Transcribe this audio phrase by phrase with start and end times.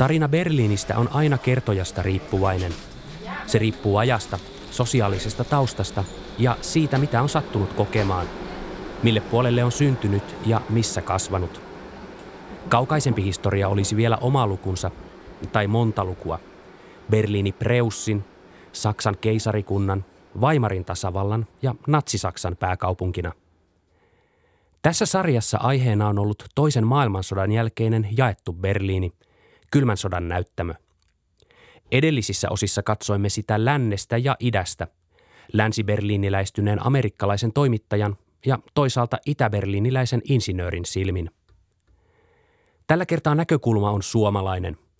[0.00, 2.72] Tarina Berliinistä on aina kertojasta riippuvainen.
[3.46, 4.38] Se riippuu ajasta,
[4.70, 6.04] sosiaalisesta taustasta
[6.38, 8.26] ja siitä, mitä on sattunut kokemaan,
[9.02, 11.62] mille puolelle on syntynyt ja missä kasvanut.
[12.68, 14.90] Kaukaisempi historia olisi vielä oma lukunsa,
[15.52, 16.38] tai monta lukua.
[17.10, 18.24] Berliini Preussin,
[18.72, 20.04] Saksan keisarikunnan,
[20.40, 23.32] Weimarin tasavallan ja Natsi-Saksan pääkaupunkina.
[24.82, 29.12] Tässä sarjassa aiheena on ollut toisen maailmansodan jälkeinen jaettu Berliini,
[29.70, 30.74] kylmän sodan näyttämö.
[31.92, 34.86] Edellisissä osissa katsoimme sitä lännestä ja idästä,
[35.52, 41.30] länsi-berliiniläistyneen amerikkalaisen toimittajan ja toisaalta itä-berliiniläisen insinöörin silmin.
[42.86, 44.76] Tällä kertaa näkökulma on suomalainen–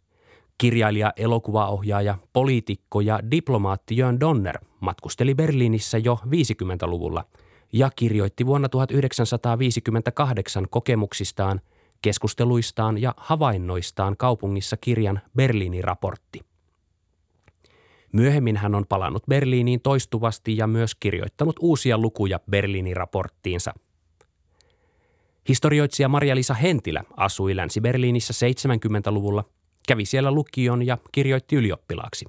[0.60, 7.24] Kirjailija, elokuvaohjaaja, poliitikko ja diplomaatti Jörn Donner matkusteli Berliinissä jo 50-luvulla
[7.73, 11.60] ja kirjoitti vuonna 1958 kokemuksistaan,
[12.02, 16.40] keskusteluistaan ja havainnoistaan kaupungissa kirjan Berliinin raportti.
[18.12, 23.74] Myöhemmin hän on palannut Berliiniin toistuvasti ja myös kirjoittanut uusia lukuja Berliinin raporttiinsa.
[25.48, 29.45] Historioitsija Maria-Lisa Hentilä asui Länsi-Berliinissä 70-luvulla–
[29.90, 32.26] Kävi siellä lukion ja kirjoitti ylioppilaaksi.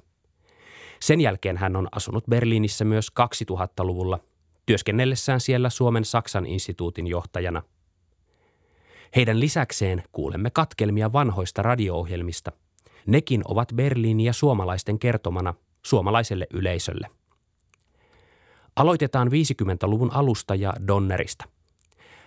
[1.00, 4.18] Sen jälkeen hän on asunut Berliinissä myös 2000-luvulla,
[4.66, 7.62] työskennellessään siellä Suomen Saksan instituutin johtajana.
[9.16, 12.52] Heidän lisäkseen kuulemme katkelmia vanhoista radio-ohjelmista.
[13.06, 17.10] Nekin ovat Berliinin ja suomalaisten kertomana suomalaiselle yleisölle.
[18.76, 21.44] Aloitetaan 50-luvun alusta ja Donnerista.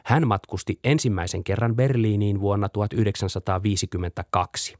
[0.05, 4.77] Hän matkusti ensimmäisen kerran Berliiniin vuonna 1952.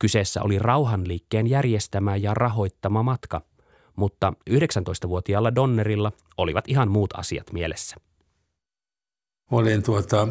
[0.00, 3.40] Kyseessä oli rauhanliikkeen järjestämä ja rahoittama matka,
[3.96, 7.96] mutta 19-vuotiaalla Donnerilla olivat ihan muut asiat mielessä.
[9.50, 10.28] Olin tuota,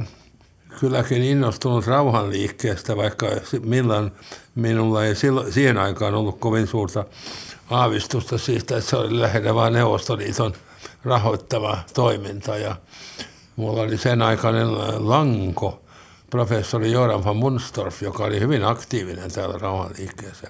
[0.80, 3.28] kylläkin innostunut rauhanliikkeestä, vaikka
[3.64, 4.12] milloin
[4.56, 7.06] minulla ei silloin, siihen aikaan ollut kovin suurta
[7.70, 10.54] aavistusta siitä, että se oli lähinnä vain Neuvostoliiton
[11.04, 12.58] rahoittama toiminta.
[12.58, 12.76] Ja
[13.56, 14.68] mulla oli sen aikainen
[15.10, 15.82] lanko,
[16.30, 20.48] professori Joran van Munstorff, joka oli hyvin aktiivinen täällä rauhanliikkeessä.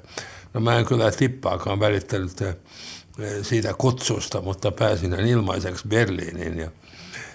[0.53, 2.55] No mä en kyllä tippaakaan välittänyt eh,
[3.41, 6.71] siitä kutsusta, mutta pääsin ilmaiseksi Berliiniin ja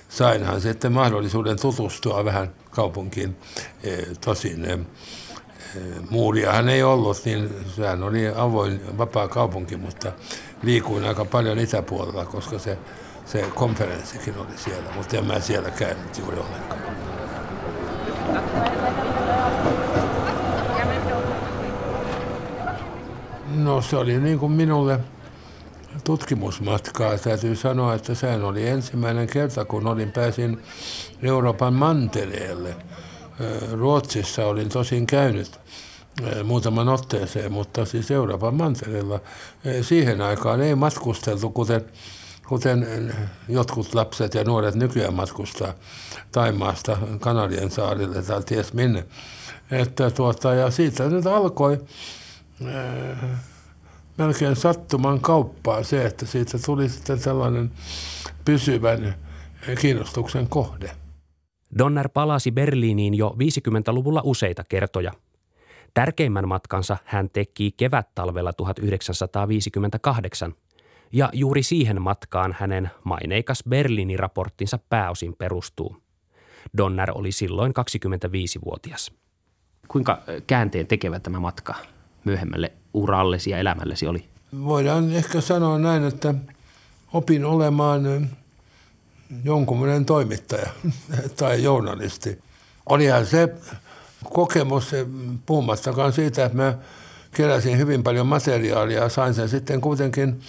[0.08, 3.36] sainhan sitten mahdollisuuden tutustua vähän kaupunkiin.
[3.82, 4.78] Eh, tosin eh,
[6.10, 10.12] muuriahan ei ollut, niin sehän oli avoin, vapaa kaupunki, mutta
[10.62, 12.78] liikuin aika paljon itäpuolella, koska se,
[13.24, 16.84] se konferenssikin oli siellä, mutta en mä siellä käynyt juuri ollenkaan.
[23.54, 25.00] No se oli niin kuin minulle
[26.04, 27.18] tutkimusmatkaa.
[27.18, 30.62] Täytyy sanoa, että sehän oli ensimmäinen kerta, kun olin pääsin
[31.22, 32.76] Euroopan mantereelle.
[33.72, 35.60] Ruotsissa olin tosin käynyt
[36.44, 39.20] muutaman otteeseen, mutta siis Euroopan mantereella
[39.82, 41.84] siihen aikaan ei matkusteltu, kuten,
[42.48, 43.14] kuten
[43.48, 45.74] jotkut lapset ja nuoret nykyään matkustaa
[46.32, 49.04] Taimaasta Kanarien saarille tai ties minne.
[49.70, 51.80] Että tuota, ja siitä nyt alkoi
[54.18, 57.70] melkein sattuman kauppaa se, että siitä tuli sitten tällainen
[58.44, 59.14] pysyvän
[59.80, 60.90] kiinnostuksen kohde.
[61.78, 65.12] Donner palasi Berliiniin jo 50-luvulla useita kertoja.
[65.94, 70.54] Tärkeimmän matkansa hän teki kevät-talvella 1958,
[71.12, 75.96] ja juuri siihen matkaan hänen maineikas Berliinin raporttinsa pääosin perustuu.
[76.76, 79.12] Donner oli silloin 25-vuotias.
[79.88, 81.74] Kuinka käänteen tekevä tämä matka
[82.24, 84.24] myöhemmälle urallesi ja elämällesi oli?
[84.64, 86.34] Voidaan ehkä sanoa näin, että
[87.12, 88.28] opin olemaan
[89.44, 90.70] jonkunlainen toimittaja
[91.36, 92.38] tai journalisti.
[92.86, 93.54] Olihan se
[94.32, 94.90] kokemus,
[95.46, 96.78] puhumattakaan siitä, että mä
[97.34, 100.40] keräsin hyvin paljon materiaalia ja sain sen sitten kuitenkin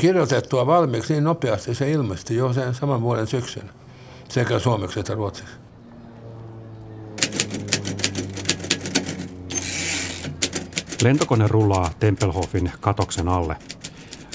[0.00, 1.74] kirjoitettua valmiiksi niin nopeasti.
[1.74, 3.72] Se ilmestyi jo sen saman vuoden syksynä
[4.28, 5.54] sekä suomeksi että ruotsiksi.
[11.02, 13.56] Lentokone rullaa Tempelhofin katoksen alle.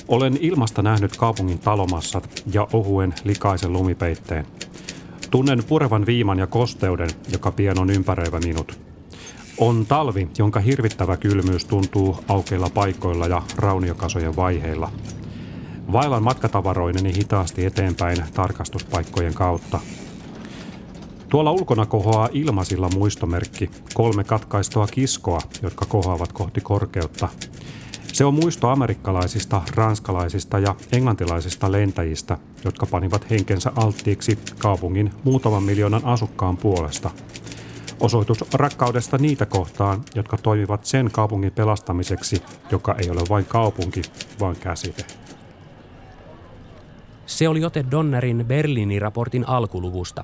[0.07, 4.45] Olen ilmasta nähnyt kaupungin talomassat ja ohuen likaisen lumipeitteen.
[5.31, 8.79] Tunnen purevan viiman ja kosteuden, joka pian on ympäröivä minut.
[9.57, 14.91] On talvi, jonka hirvittävä kylmyys tuntuu aukeilla paikoilla ja rauniokasojen vaiheilla–
[15.91, 19.79] Vailan matkatavaroineni hitaasti eteenpäin tarkastuspaikkojen kautta.
[21.35, 27.29] Tuolla ulkona kohoaa ilmasilla muistomerkki, kolme katkaistoa kiskoa, jotka kohoavat kohti korkeutta.
[28.13, 36.05] Se on muisto amerikkalaisista, ranskalaisista ja englantilaisista lentäjistä, jotka panivat henkensä alttiiksi kaupungin muutaman miljoonan
[36.05, 37.09] asukkaan puolesta.
[37.99, 44.01] Osoitus rakkaudesta niitä kohtaan, jotka toimivat sen kaupungin pelastamiseksi, joka ei ole vain kaupunki,
[44.39, 45.05] vaan käsite.
[47.25, 50.23] Se oli ote Donnerin Berliinin raportin alkuluvusta.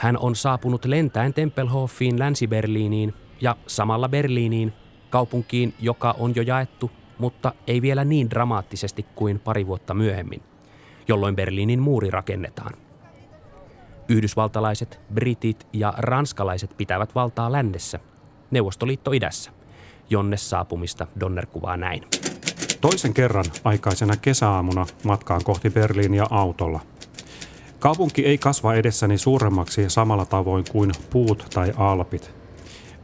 [0.00, 4.72] Hän on saapunut lentäen Tempelhofiin Länsi-Berliiniin ja samalla Berliiniin,
[5.10, 10.42] kaupunkiin, joka on jo jaettu, mutta ei vielä niin dramaattisesti kuin pari vuotta myöhemmin,
[11.08, 12.74] jolloin Berliinin muuri rakennetaan.
[14.08, 17.98] Yhdysvaltalaiset, britit ja ranskalaiset pitävät valtaa lännessä,
[18.50, 19.50] Neuvostoliitto idässä,
[20.10, 22.02] jonne saapumista Donner kuvaa näin.
[22.80, 26.80] Toisen kerran aikaisena kesäaamuna matkaan kohti Berliiniä autolla.
[27.80, 32.30] Kaupunki ei kasva edessäni suuremmaksi samalla tavoin kuin puut tai alpit.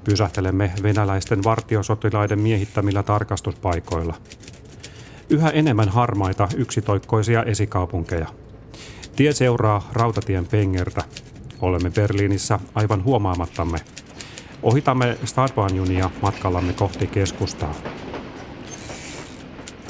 [0.05, 4.15] Pysähtelemme venäläisten vartiosotilaiden miehittämillä tarkastuspaikoilla.
[5.31, 8.27] Yhä enemmän harmaita yksitoikkoisia esikaupunkeja.
[9.17, 11.03] Tie seuraa rautatien pengertä.
[11.61, 13.79] Olemme Berliinissä aivan huomaamattamme.
[14.63, 17.75] Ohitamme Stadbahnjunia matkallamme kohti keskustaa.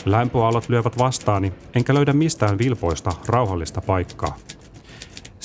[0.04, 4.36] Lämpöalot lyövät vastaani, enkä löydä mistään vilpoista rauhallista paikkaa.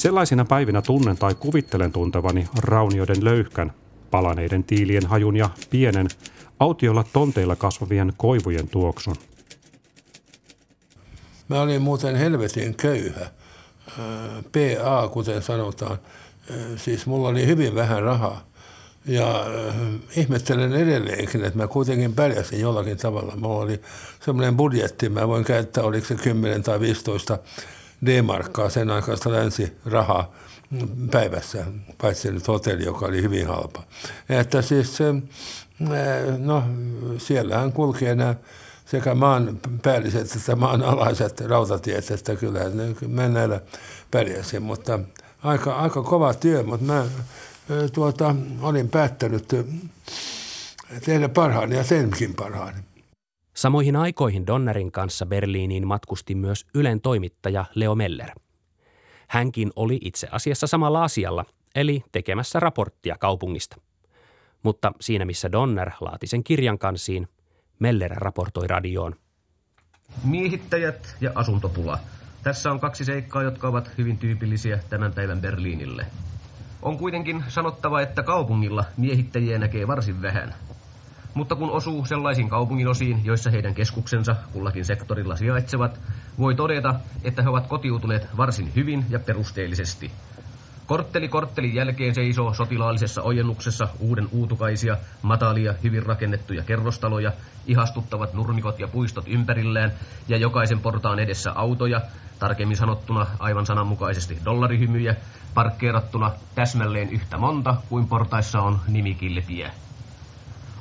[0.02, 3.74] Sellaisina päivinä tunnen tai kuvittelen tuntevani raunioiden löyhkän,
[4.12, 6.08] palaneiden tiilien hajun ja pienen,
[6.60, 9.16] autiolla tonteilla kasvavien koivujen tuoksun.
[11.48, 13.26] Mä olin muuten helvetin köyhä.
[14.52, 15.98] PA, kuten sanotaan.
[16.76, 18.46] Siis mulla oli hyvin vähän rahaa.
[19.06, 19.76] Ja äh,
[20.16, 23.36] ihmettelen edelleenkin, että mä kuitenkin pärjäsin jollakin tavalla.
[23.36, 23.82] Mulla oli
[24.26, 27.38] semmoinen budjetti, mä voin käyttää, oliko se 10 tai 15
[28.06, 30.32] D-markkaa sen aikaista länsirahaa
[31.12, 31.66] päivässä,
[32.02, 33.84] paitsi nyt hotelli, joka oli hyvin halpa.
[34.30, 36.64] Että siis se, äh, no
[37.18, 38.36] siellähän kulkee nämä
[38.86, 42.60] sekä maan päälliset että maan alaiset rautatiet, että kyllä
[43.08, 43.62] mä näillä
[44.12, 45.00] pärjäsin, mutta
[45.44, 47.06] aika, aika kova työ, mutta mä
[47.94, 49.48] tuota, olin päättänyt
[51.06, 52.78] tehdä parhaani ja senkin parhaani.
[53.54, 58.30] Samoihin aikoihin Donnerin kanssa Berliiniin matkusti myös Ylen toimittaja Leo Meller.
[59.28, 61.46] Hänkin oli itse asiassa samalla asialla,
[61.76, 63.76] eli tekemässä raporttia kaupungista.
[64.64, 67.28] Mutta siinä missä Donner laati sen kirjan kansiin,
[67.80, 69.16] Meller raportoi radioon.
[70.24, 72.00] Miehittäjät ja asuntopula.
[72.44, 76.06] Tässä on kaksi seikkaa, jotka ovat hyvin tyypillisiä tämän päivän Berliinille–
[76.82, 80.54] on kuitenkin sanottava, että kaupungilla miehittäjiä näkee varsin vähän.
[81.34, 86.00] Mutta kun osuu sellaisiin kaupungin osiin, joissa heidän keskuksensa kullakin sektorilla sijaitsevat,
[86.40, 90.12] voi todeta, että he ovat kotiutuneet varsin hyvin ja perusteellisesti.
[90.86, 97.32] Kortteli korttelin jälkeen seisoo sotilaallisessa ojennuksessa uuden uutukaisia, matalia, hyvin rakennettuja kerrostaloja,
[97.68, 99.92] ihastuttavat nurmikot ja puistot ympärillään
[100.28, 102.02] ja jokaisen portaan edessä autoja,
[102.40, 105.16] tarkemmin sanottuna aivan sananmukaisesti dollarihymyjä,
[105.54, 109.72] parkkeerattuna täsmälleen yhtä monta kuin portaissa on nimikilpiä.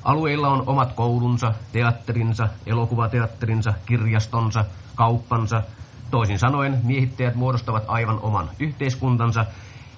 [0.03, 4.65] Alueilla on omat koulunsa, teatterinsa, elokuvateatterinsa, kirjastonsa,
[4.95, 5.63] kauppansa.
[6.11, 9.47] Toisin sanoen miehittäjät muodostavat aivan oman yhteiskuntansa,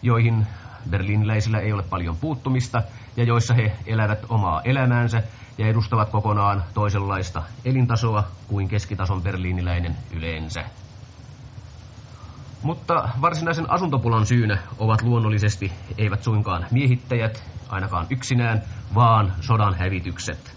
[0.02, 0.46] joihin
[0.90, 2.82] berliiniläisillä ei ole paljon puuttumista
[3.16, 5.22] ja joissa he elävät omaa elämäänsä
[5.58, 10.64] ja edustavat kokonaan toisenlaista elintasoa kuin keskitason berliiniläinen yleensä.
[12.62, 18.62] Mutta varsinaisen asuntopulan syynä ovat luonnollisesti eivät suinkaan miehittäjät, ainakaan yksinään,
[18.94, 20.56] vaan sodan hävitykset.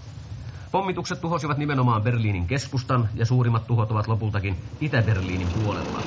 [0.71, 6.01] Pommitukset tuhosivat nimenomaan Berliinin keskustan ja suurimmat tuhot ovat lopultakin Itä-Berliinin puolella.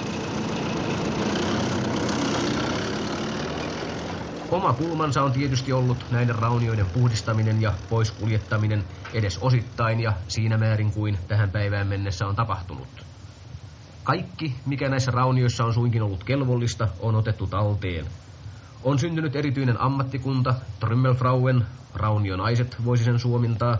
[4.50, 8.84] Oma kulmansa on tietysti ollut näiden raunioiden puhdistaminen ja poiskuljettaminen
[9.14, 12.88] edes osittain ja siinä määrin kuin tähän päivään mennessä on tapahtunut.
[14.04, 18.06] Kaikki, mikä näissä raunioissa on suinkin ollut kelvollista, on otettu talteen.
[18.84, 23.78] On syntynyt erityinen ammattikunta, Trümmelfrauen, raunionaiset voisi sen suomintaa,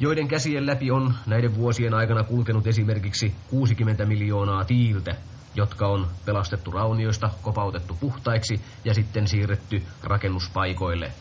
[0.00, 5.16] joiden käsien läpi on näiden vuosien aikana kulkenut esimerkiksi 60 miljoonaa tiiltä,
[5.54, 11.12] jotka on pelastettu raunioista, kopautettu puhtaiksi ja sitten siirretty rakennuspaikoille.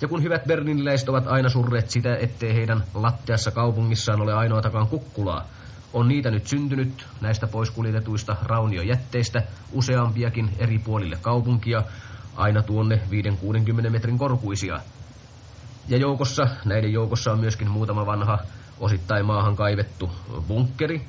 [0.00, 5.46] Ja kun hyvät berliniläiset ovat aina surreet sitä, ettei heidän lattiassa kaupungissaan ole ainoatakaan kukkulaa,
[5.92, 11.82] on niitä nyt syntynyt näistä poiskuljetetuista rauniojätteistä useampiakin eri puolille kaupunkia,
[12.36, 13.00] aina tuonne
[13.86, 14.80] 5-60 metrin korkuisia.
[15.88, 18.38] Ja joukossa, näiden joukossa on myöskin muutama vanha,
[18.80, 20.10] osittain maahan kaivettu
[20.48, 21.06] bunkkeri,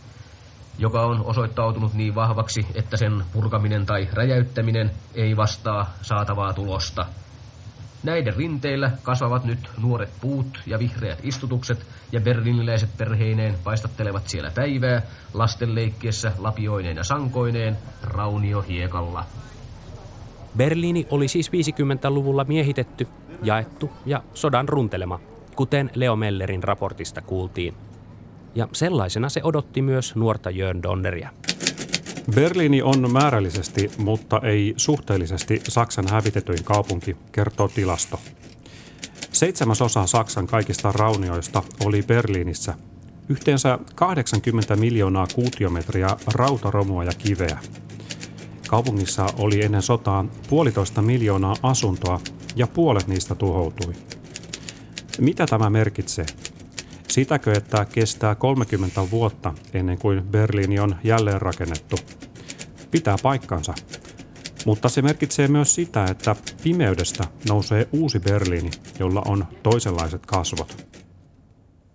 [0.77, 7.05] joka on osoittautunut niin vahvaksi, että sen purkaminen tai räjäyttäminen ei vastaa saatavaa tulosta–
[8.03, 15.01] Näiden rinteillä kasvavat nyt nuoret puut ja vihreät istutukset, ja berliniläiset perheineen paistattelevat siellä päivää,
[15.33, 19.25] lasten leikkiessä lapioineen ja sankoineen, raunio hiekalla.
[20.57, 23.07] Berliini oli siis 50-luvulla miehitetty,
[23.43, 25.19] jaettu ja sodan runtelema,
[25.55, 27.73] kuten Leo Mellerin raportista kuultiin.
[28.55, 31.29] Ja sellaisena se odotti myös nuorta Jörn Donneria.
[32.31, 38.19] Berliini on määrällisesti, mutta ei suhteellisesti Saksan hävitetyin kaupunki, kertoo tilasto.
[39.31, 42.73] Seitsemäs osa Saksan kaikista raunioista oli Berliinissä.
[43.29, 47.59] Yhteensä 80 miljoonaa kuutiometriä rautaromua ja kiveä.
[48.67, 52.21] Kaupungissa oli ennen sotaa puolitoista miljoonaa asuntoa
[52.55, 53.93] ja puolet niistä tuhoutui.
[55.19, 56.25] Mitä tämä merkitsee?
[57.07, 61.95] Sitäkö, että kestää 30 vuotta ennen kuin Berliini on jälleenrakennettu?
[62.91, 63.73] Pitää paikkansa.
[64.65, 70.87] Mutta se merkitsee myös sitä, että pimeydestä nousee uusi Berliini, jolla on toisenlaiset kasvot.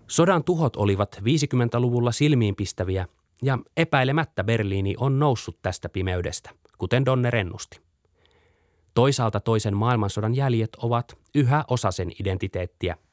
[0.07, 3.07] Sodan tuhot olivat 50-luvulla silmiinpistäviä
[3.41, 7.81] ja epäilemättä Berliini on noussut tästä pimeydestä, kuten Donner ennusti.
[8.93, 12.95] Toisaalta toisen maailmansodan jäljet ovat yhä osa sen identiteettiä–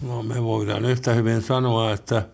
[0.00, 2.28] No me voidaan yhtä hyvin sanoa, että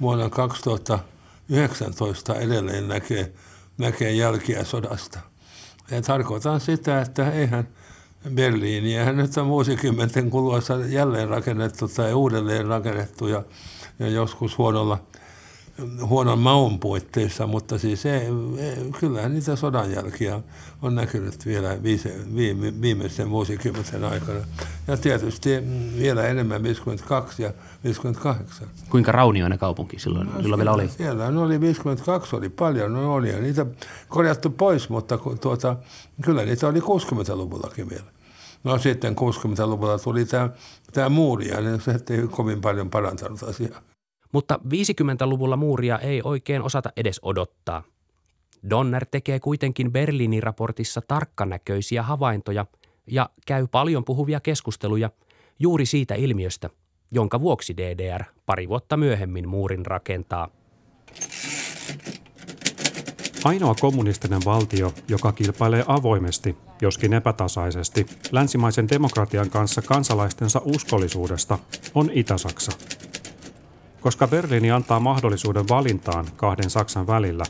[0.00, 3.32] vuonna 2019 edelleen näkee,
[3.78, 5.20] näkee jälkiä sodasta.
[5.90, 7.68] Ja tarkoitan sitä, että eihän
[8.34, 13.42] Berliiniä nyt on vuosikymmenten kuluessa jälleen rakennettu tai uudelleen rakennettu ja,
[13.98, 14.98] ja joskus huonolla–
[16.06, 18.20] huonon maun puitteissa, mutta siis ei,
[19.00, 20.40] kyllähän niitä sodanjälkiä
[20.82, 24.40] on näkynyt vielä viise, viime, viimeisen vuosikymmenen aikana.
[24.86, 25.50] Ja tietysti
[25.98, 27.52] vielä enemmän 52 ja
[27.84, 28.68] 58.
[28.90, 30.88] Kuinka raunioinen kaupunki silloin, no, silloin vielä oli?
[30.88, 33.66] Siellä oli 52, oli paljon, no oli ja niitä
[34.08, 35.76] korjattu pois, mutta tuota,
[36.22, 38.06] kyllä niitä oli 60-luvullakin vielä.
[38.64, 40.50] No sitten 60-luvulla tuli tämä,
[40.92, 43.80] tämä muuri ja se ei kovin paljon parantanut asiaa.
[44.32, 47.82] Mutta 50-luvulla muuria ei oikein osata edes odottaa.
[48.70, 52.66] Donner tekee kuitenkin Berliinin raportissa tarkkanäköisiä havaintoja
[53.06, 55.10] ja käy paljon puhuvia keskusteluja
[55.58, 56.70] juuri siitä ilmiöstä,
[57.10, 60.48] jonka vuoksi DDR pari vuotta myöhemmin muurin rakentaa.
[63.44, 71.58] Ainoa kommunistinen valtio, joka kilpailee avoimesti, joskin epätasaisesti, länsimaisen demokratian kanssa kansalaistensa uskollisuudesta,
[71.94, 72.72] on Itä-Saksa.
[74.00, 77.44] Koska Berliini antaa mahdollisuuden valintaan kahden Saksan välillä,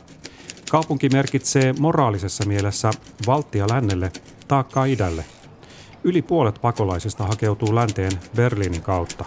[0.71, 2.91] kaupunki merkitsee moraalisessa mielessä
[3.27, 4.11] valtia lännelle,
[4.47, 5.25] taakkaa idälle.
[6.03, 9.25] Yli puolet pakolaisista hakeutuu länteen Berliinin kautta.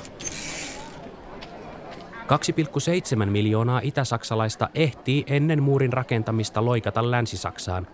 [3.24, 7.86] 2,7 miljoonaa itäsaksalaista ehtii ennen muurin rakentamista loikata Länsi-Saksaan,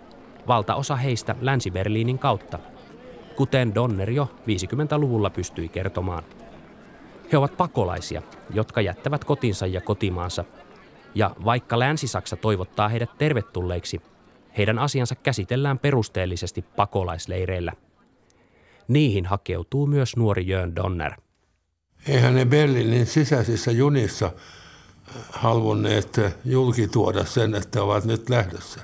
[0.48, 2.58] valtaosa heistä Länsi-Berliinin kautta,
[3.36, 6.24] kuten Donner jo 50-luvulla pystyi kertomaan.
[7.32, 10.44] He ovat pakolaisia, jotka jättävät kotinsa ja kotimaansa.
[11.14, 14.00] Ja vaikka Länsi-Saksa toivottaa heidät tervetulleiksi,
[14.58, 17.72] heidän asiansa käsitellään perusteellisesti pakolaisleireillä.
[18.88, 21.12] Niihin hakeutuu myös nuori Jörn Donner.
[22.08, 24.32] Eihän ne Berliinin sisäisissä junissa
[25.32, 28.80] halunneet julkituoda sen, että ovat nyt lähdössä.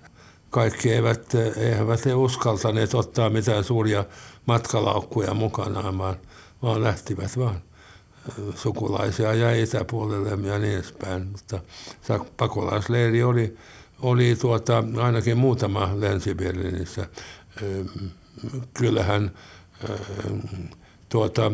[0.50, 4.04] Kaikki eivät, eivät he uskaltaneet ottaa mitään suuria
[4.46, 6.16] matkalaukkuja mukanaan, vaan,
[6.62, 7.62] vaan lähtivät vaan
[8.54, 11.26] sukulaisia ja itäpuolelle ja niin edespäin.
[11.26, 11.60] Mutta
[12.36, 13.56] pakolaisleiri oli,
[14.02, 17.08] oli tuota, ainakin muutama Länsi-Berliinissä.
[18.74, 19.30] Kyllähän
[21.08, 21.52] tuota,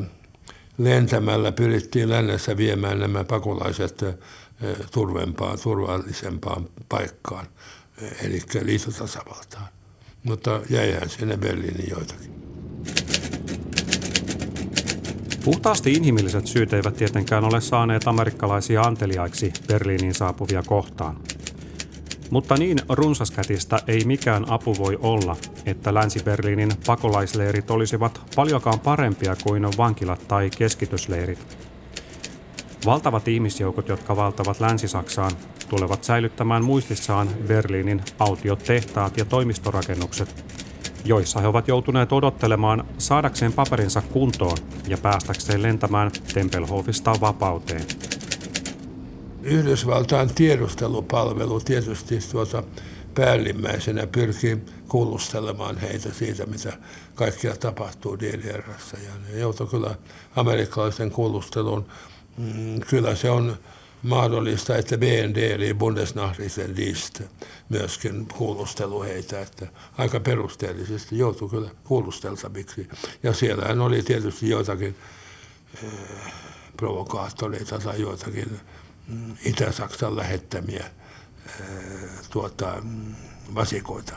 [0.78, 4.04] lentämällä pyrittiin lännessä viemään nämä pakolaiset
[4.92, 7.46] turvempaan, turvallisempaan paikkaan,
[8.24, 9.66] eli liitotasavaltaan.
[10.24, 12.49] Mutta jäihän sinne Berliinin joitakin.
[15.44, 21.16] Puhtaasti inhimilliset syyt eivät tietenkään ole saaneet amerikkalaisia anteliaiksi Berliiniin saapuvia kohtaan.
[22.30, 29.68] Mutta niin runsaskätistä ei mikään apu voi olla, että Länsi-Berliinin pakolaisleirit olisivat paljonkaan parempia kuin
[29.76, 31.58] vankilat tai keskitysleirit.
[32.86, 35.32] Valtavat ihmisjoukot, jotka valtavat Länsi-Saksaan,
[35.68, 40.44] tulevat säilyttämään muistissaan Berliinin autiot tehtaat ja toimistorakennukset,
[41.04, 44.56] joissa he ovat joutuneet odottelemaan saadakseen paperinsa kuntoon
[44.88, 47.86] ja päästäkseen lentämään Tempelhofista vapauteen.
[49.42, 52.62] Yhdysvaltain tiedustelupalvelu tietysti tuota
[53.14, 56.72] päällimmäisenä pyrkii kuulustelemaan heitä siitä, mitä
[57.14, 58.96] kaikkia tapahtuu DDRssä.
[59.04, 59.94] Ja ne kyllä
[60.36, 61.86] amerikkalaisen kuulustelun.
[62.38, 63.56] Mm, kyllä se on
[64.02, 67.20] mahdollista, että BND eli Bundesnachrichtendienst
[67.68, 69.66] myöskin kuulustelu heitä, että
[69.98, 72.88] aika perusteellisesti joutui kyllä kuulusteltaviksi.
[73.22, 74.96] Ja siellähän oli tietysti joitakin
[75.84, 76.32] äh,
[76.76, 78.60] provokaattoreita tai joitakin
[79.08, 81.60] mm, Itä-Saksan lähettämiä äh,
[82.30, 83.14] tuota, mm,
[83.54, 84.14] vasikoita.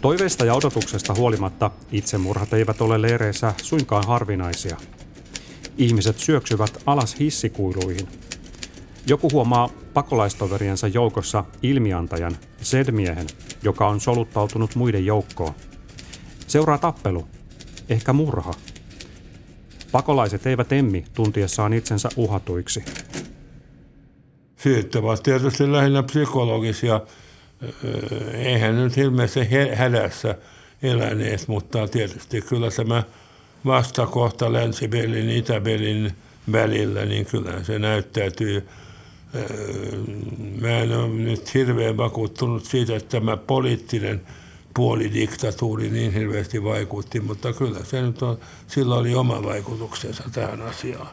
[0.00, 4.76] Toiveista ja odotuksesta huolimatta itsemurhat eivät ole leireissä suinkaan harvinaisia.
[5.78, 8.08] Ihmiset syöksyvät alas hissikuiluihin.
[9.06, 13.26] Joku huomaa pakolaistoveriensa joukossa ilmiantajan, sedmiehen,
[13.62, 15.54] joka on soluttautunut muiden joukkoon.
[16.46, 17.28] Seuraa tappelu,
[17.88, 18.54] ehkä murha.
[19.92, 22.84] Pakolaiset eivät emmi tuntiessaan itsensä uhatuiksi.
[24.56, 27.00] Syyt ovat tietysti lähinnä psykologisia.
[28.32, 30.34] Eihän nyt ilmeisesti hädässä
[30.82, 33.02] eläneet, mutta tietysti kyllä tämä
[33.66, 36.12] vastakohta Länsi-Berliin ja Itä-Berliin
[36.52, 38.68] välillä, niin kyllä se näyttäytyy.
[40.60, 44.22] Mä en ole nyt hirveän vakuuttunut siitä, että tämä poliittinen
[44.74, 51.08] puolidiktatuuri niin hirveästi vaikutti, mutta kyllä se nyt on, sillä oli oma vaikutuksensa tähän asiaan.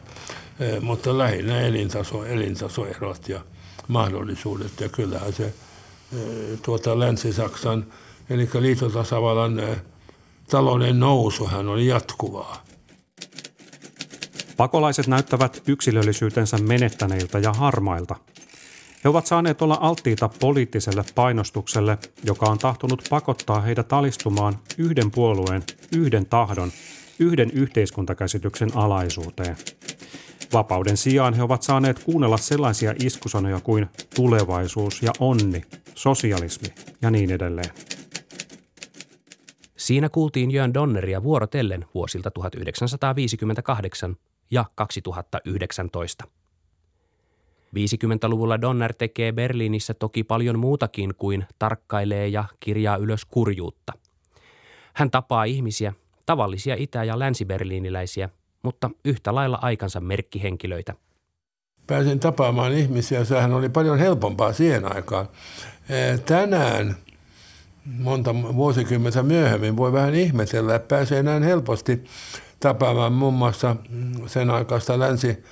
[0.80, 3.40] Mutta lähinnä elintaso, elintasoerot ja
[3.88, 5.54] mahdollisuudet ja kyllähän se
[6.62, 7.86] tuota Länsi-Saksan,
[8.30, 9.62] eli liitotasavallan
[10.52, 12.62] talouden nousuhan oli jatkuvaa.
[14.56, 18.16] Pakolaiset näyttävät yksilöllisyytensä menettäneiltä ja harmailta.
[19.04, 25.62] He ovat saaneet olla alttiita poliittiselle painostukselle, joka on tahtonut pakottaa heidät alistumaan yhden puolueen,
[25.96, 26.72] yhden tahdon,
[27.18, 29.56] yhden yhteiskuntakäsityksen alaisuuteen.
[30.52, 35.62] Vapauden sijaan he ovat saaneet kuunnella sellaisia iskusanoja kuin tulevaisuus ja onni,
[35.94, 36.68] sosialismi
[37.02, 37.70] ja niin edelleen.
[39.82, 44.16] Siinä kuultiin Jön Donneria vuorotellen vuosilta 1958
[44.50, 46.24] ja 2019.
[47.76, 53.92] 50-luvulla Donner tekee Berliinissä toki paljon muutakin kuin tarkkailee ja kirjaa ylös kurjuutta.
[54.94, 55.92] Hän tapaa ihmisiä,
[56.26, 58.28] tavallisia itä- ja länsiberliiniläisiä,
[58.62, 60.94] mutta yhtä lailla aikansa merkkihenkilöitä.
[61.86, 65.28] Pääsin tapaamaan ihmisiä, sehän oli paljon helpompaa siihen aikaan.
[66.26, 66.96] Tänään
[67.84, 72.04] monta vuosikymmentä myöhemmin voi vähän ihmetellä, että pääsee näin helposti
[72.60, 73.76] tapaamaan muun muassa
[74.26, 75.44] sen aikaista länsi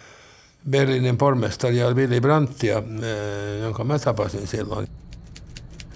[0.70, 4.88] Berliinin pormestaria Willy Brandtia, eh, jonka mä tapasin silloin.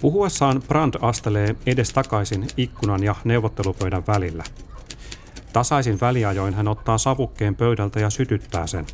[0.01, 4.43] Puhuessaan Brandt astelee edes takaisin ikkunan ja neuvottelupöydän välillä.
[5.53, 8.85] Tasaisin väliajoin hän ottaa savukkeen pöydältä ja sytyttää sen.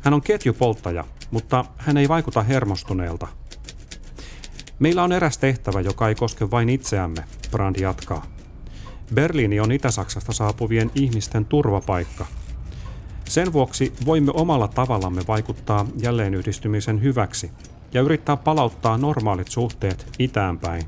[0.00, 3.26] Hän on ketjupolttaja, mutta hän ei vaikuta hermostuneelta.
[4.78, 8.26] Meillä on eräs tehtävä, joka ei koske vain itseämme, Brand jatkaa.
[9.14, 12.26] Berliini on Itä-Saksasta saapuvien ihmisten turvapaikka.
[13.24, 17.50] Sen vuoksi voimme omalla tavallamme vaikuttaa jälleenyhdistymisen hyväksi
[17.92, 20.82] ja yrittää palauttaa normaalit suhteet itäänpäin.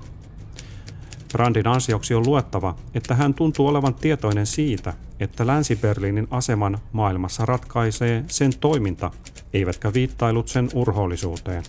[1.32, 8.24] Brandin ansioksi on luettava, että hän tuntuu olevan tietoinen siitä, että Länsi-Berliinin aseman maailmassa ratkaisee
[8.28, 9.10] sen toiminta,
[9.52, 11.62] eivätkä viittailut sen urhoollisuuteen.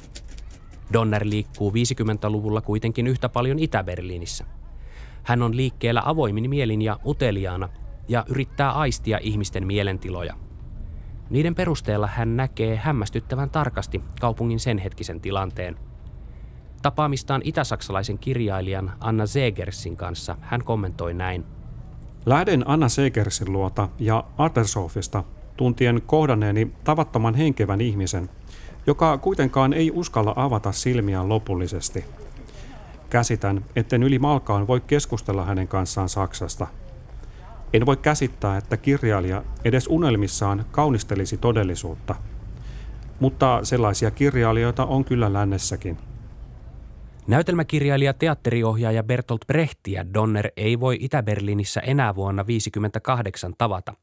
[0.93, 4.45] Donner liikkuu 50-luvulla kuitenkin yhtä paljon Itä-Berliinissä.
[5.23, 7.69] Hän on liikkeellä avoimin mielin ja uteliaana
[8.08, 10.34] ja yrittää aistia ihmisten mielentiloja.
[11.30, 15.76] Niiden perusteella hän näkee hämmästyttävän tarkasti kaupungin sen hetkisen tilanteen.
[16.82, 21.45] Tapaamistaan itäsaksalaisen kirjailijan Anna Segersin kanssa hän kommentoi näin.
[22.26, 25.23] Lähden Anna Segersin luota ja Artersofista
[25.58, 28.30] tuntien kohdanneeni tavattoman henkevän ihmisen,
[28.88, 32.06] joka kuitenkaan ei uskalla avata silmiään lopullisesti.
[33.10, 36.67] Käsitän, etten yli malkaan voi keskustella hänen kanssaan Saksasta.
[37.73, 42.15] En voi käsittää, että kirjailija edes unelmissaan kaunistelisi todellisuutta.
[43.19, 45.97] Mutta sellaisia kirjailijoita on kyllä lännessäkin.
[47.28, 53.93] Näytelmäkirjailija teatteriohjaaja Bertolt Brechtiä Donner ei voi Itä-Berliinissä enää vuonna 1958 tavata,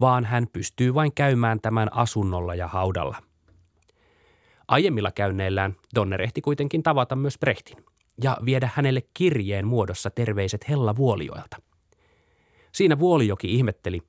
[0.00, 3.27] vaan hän pystyy vain käymään tämän asunnolla ja haudalla.
[4.68, 7.84] Aiemmilla käynneillään Donner ehti kuitenkin tavata myös Brechtin
[8.22, 11.56] ja viedä hänelle kirjeen muodossa terveiset Hella Vuolioilta.
[12.72, 14.02] Siinä Vuolijoki ihmetteli,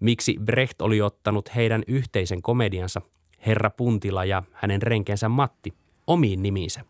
[0.00, 3.02] miksi Brecht oli ottanut heidän yhteisen komediansa
[3.46, 5.74] Herra Puntila ja hänen renkensä Matti
[6.06, 6.84] omiin nimiinsä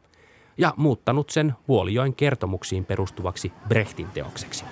[0.58, 4.64] ja muuttanut sen Vuolijoen kertomuksiin perustuvaksi Brechtin teokseksi.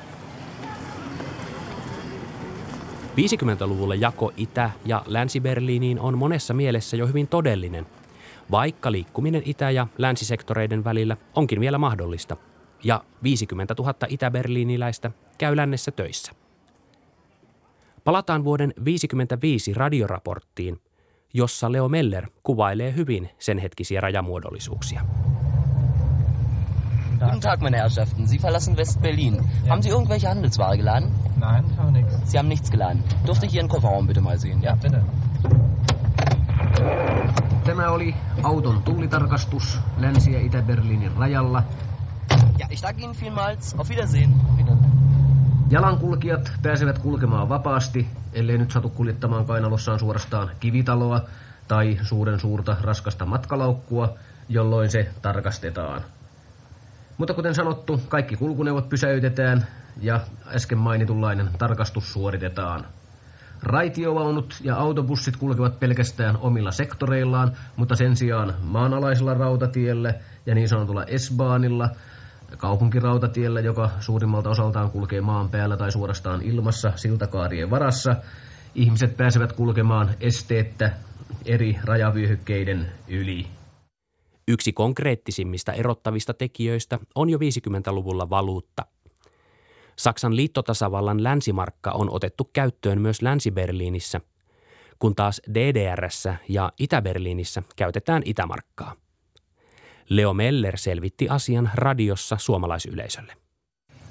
[3.17, 7.87] 50-luvulla jako Itä- ja Länsi-Berliiniin on monessa mielessä jo hyvin todellinen–
[8.51, 12.37] vaikka liikkuminen itä- ja länsisektoreiden välillä onkin vielä mahdollista,
[12.85, 16.33] ja 50 000 itä-berliiniläistä käy lännessä töissä.
[18.05, 20.81] Palataan vuoden 1955 radioraporttiin,
[21.35, 25.05] jossa Leo Meller kuvailee hyvin sen hetkisiä rajamuodollisuuksia.
[27.21, 28.29] Guten Tag, meine Herrschaften.
[28.29, 29.35] Sie verlassen West-Berlin.
[29.35, 29.43] Ja.
[29.69, 31.11] Haben Sie irgendwelche Handelsware geladen?
[31.37, 32.15] Nein, ich habe nichts.
[32.25, 33.05] Sie haben nichts geladen.
[33.27, 34.63] Durfte ich Ihren Kofferraum bitte mal sehen?
[34.63, 35.03] Ja, bitte.
[37.71, 41.63] Tämä oli auton tullitarkastus Länsi- ja Itä-Berliinin rajalla.
[42.59, 43.75] Ja, ich danke Ihnen vielmals.
[43.79, 44.35] Auf Wiedersehen.
[44.57, 44.93] Wiedersehen.
[45.71, 51.21] Jalankulkijat pääsevät kulkemaan vapaasti, ellei nyt satu kuljettamaan kainalossaan suorastaan kivitaloa
[51.69, 54.15] tai suuren suurta raskasta matkalaukkua,
[54.49, 56.03] jolloin se tarkastetaan.
[57.19, 59.67] Mutta kuten sanottu, kaikki kulkuneuvot pysäytetään
[60.01, 62.87] ja äsken mainitunlainen tarkastus suoritetaan.
[63.63, 70.15] Raitiovaunut ja autobussit kulkevat pelkästään omilla sektoreillaan, mutta sen sijaan maanalaisella rautatiellä
[70.47, 71.89] ja niin sanotulla S-baanilla,
[72.57, 78.17] kaupunkirautatiellä, joka suurimmalta osaltaan kulkee maan päällä tai suorastaan ilmassa siltakaarien varassa,
[78.75, 80.93] ihmiset pääsevät kulkemaan esteettä
[81.47, 83.47] eri rajavyöhykkeiden yli.
[84.49, 88.83] Yksi konkreettisimmista erottavista tekijöistä on jo 50-luvulla valuutta.
[90.01, 94.21] Saksan liittotasavallan länsimarkka on otettu käyttöön myös Länsi-Berliinissä,
[94.99, 98.95] kun taas DDRssä ja Itä-Berliinissä käytetään itämarkkaa.
[100.09, 103.33] Leo Meller selvitti asian radiossa suomalaisyleisölle.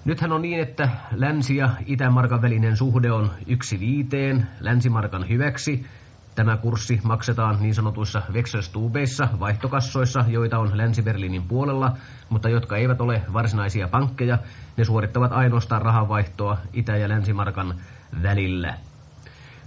[0.05, 5.85] Nythän on niin, että länsi- ja itämarkan välinen suhde on yksi viiteen länsimarkan hyväksi–
[6.39, 11.91] Tämä kurssi maksetaan niin sanotuissa Wechselstubeissa, vaihtokassoissa, joita on Länsi-Berliinin puolella,
[12.29, 14.37] mutta jotka eivät ole varsinaisia pankkeja.
[14.77, 17.75] Ne suorittavat ainoastaan rahanvaihtoa Itä- ja Länsimarkan
[18.23, 18.73] välillä.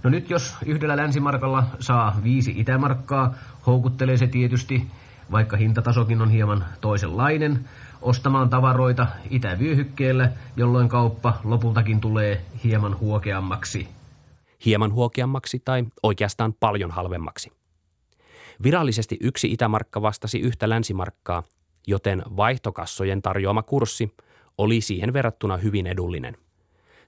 [0.03, 3.33] No nyt jos yhdellä länsimarkalla saa viisi itämarkkaa,
[3.67, 4.87] houkuttelee se tietysti,
[5.31, 7.69] vaikka hintatasokin on hieman toisenlainen,
[8.01, 14.02] ostamaan tavaroita itävyöhykkeellä, jolloin kauppa lopultakin tulee hieman huokeammaksi
[14.65, 17.51] hieman huokeammaksi tai oikeastaan paljon halvemmaksi.
[18.63, 21.43] Virallisesti yksi itämarkka vastasi yhtä länsimarkkaa,
[21.87, 24.15] joten vaihtokassojen tarjoama kurssi
[24.57, 26.37] oli siihen verrattuna hyvin edullinen.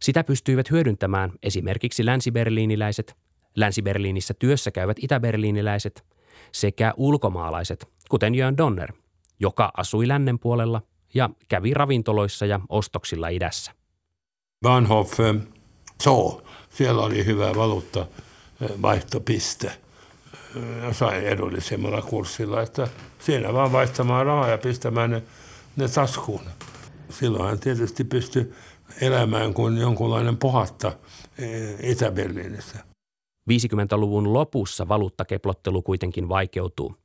[0.01, 3.15] Sitä pystyivät hyödyntämään esimerkiksi länsiberliiniläiset,
[3.55, 6.05] länsiberliinissä työssä käyvät itäberliiniläiset
[6.51, 8.93] sekä ulkomaalaiset, kuten Jörn Donner,
[9.39, 10.81] joka asui lännen puolella
[11.13, 13.71] ja kävi ravintoloissa ja ostoksilla idässä.
[14.61, 15.35] Bahnhof eh,
[16.03, 16.44] Zoo
[16.77, 18.07] siellä oli hyvä valuutta
[18.81, 19.71] vaihtopiste
[20.81, 22.87] ja sai edullisemmalla kurssilla, että
[23.19, 25.23] siinä vaan vaihtamaan rahaa ja pistämään ne,
[25.75, 26.41] ne taskuun.
[27.09, 28.53] Silloin hän tietysti pystyi
[29.01, 30.91] elämään kuin jonkunlainen pohatta
[31.83, 32.77] Itä-Berliinissä.
[33.51, 36.95] 50-luvun lopussa valuuttakeplottelu kuitenkin vaikeutuu.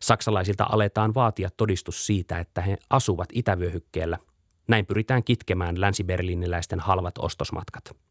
[0.00, 4.18] Saksalaisilta aletaan vaatia todistus siitä, että he asuvat itävyöhykkeellä.
[4.68, 8.07] Näin pyritään kitkemään länsiberliiniläisten halvat ostosmatkat.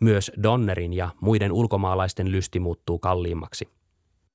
[0.00, 3.68] Myös Donnerin ja muiden ulkomaalaisten lysti muuttuu kalliimmaksi.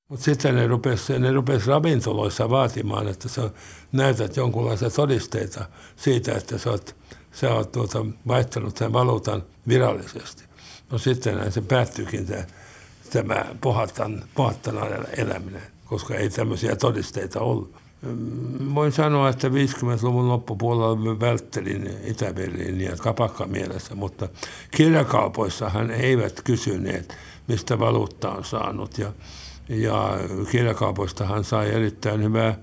[0.08, 3.50] Mutta sitten ne rupesi, ne rupesi ravintoloissa vaatimaan, että sä
[3.92, 5.64] näytät jonkunlaisia todisteita
[5.96, 6.96] siitä, että sä oot,
[7.32, 10.44] sä oot tuota, vaihtanut sen valuutan virallisesti.
[10.90, 12.44] No sitten se päättyykin tämä,
[13.10, 17.79] tämä pohattan, pohattana eläminen, koska ei tämmöisiä todisteita ollut.
[18.74, 22.26] Voin sanoa, että 50-luvun loppupuolella välttelin itä
[22.78, 24.28] ja kapakka mielessä, mutta
[24.76, 27.16] kirjakaupoissahan eivät kysyneet,
[27.48, 28.98] mistä valuutta on saanut.
[28.98, 29.12] Ja,
[29.68, 30.18] ja
[30.50, 32.58] kirjakaupoistahan sai erittäin hyvää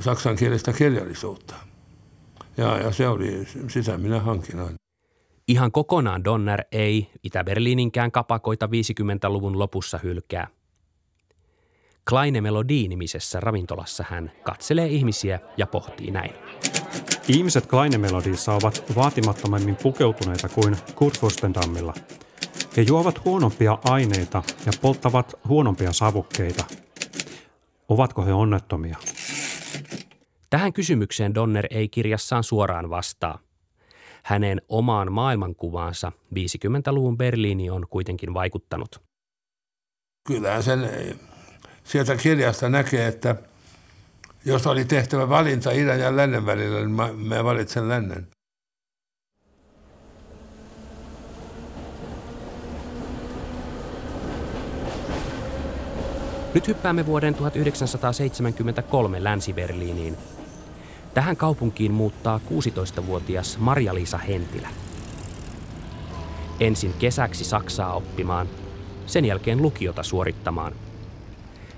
[0.00, 1.54] saksankielistä kirjallisuutta.
[2.56, 4.76] Ja, ja se oli, sitä minä hankin aina.
[5.48, 10.48] Ihan kokonaan Donner ei Itä-Berliininkään kapakoita 50-luvun lopussa hylkää.
[12.08, 16.30] Kleine Melodie-nimisessä ravintolassa hän katselee ihmisiä ja pohtii näin.
[17.28, 21.94] Ihmiset Kleine Melodissa ovat vaatimattomammin pukeutuneita kuin Kurfürstendammilla.
[22.76, 26.64] He juovat huonompia aineita ja polttavat huonompia savukkeita.
[27.88, 28.96] Ovatko he onnettomia?
[30.50, 33.38] Tähän kysymykseen Donner ei kirjassaan suoraan vastaa.
[34.22, 39.02] Hänen omaan maailmankuvaansa 50-luvun Berliini on kuitenkin vaikuttanut.
[40.28, 40.80] Kyllähän sen
[41.86, 43.36] sieltä kirjasta näkee, että
[44.44, 48.26] jos oli tehtävä valinta idän ja lännen välillä, niin mä, mä valitsen lännen.
[56.54, 60.16] Nyt hyppäämme vuoden 1973 Länsi-Berliiniin.
[61.14, 64.68] Tähän kaupunkiin muuttaa 16-vuotias Marja-Liisa Hentilä.
[66.60, 68.48] Ensin kesäksi Saksaa oppimaan,
[69.06, 70.72] sen jälkeen lukiota suorittamaan–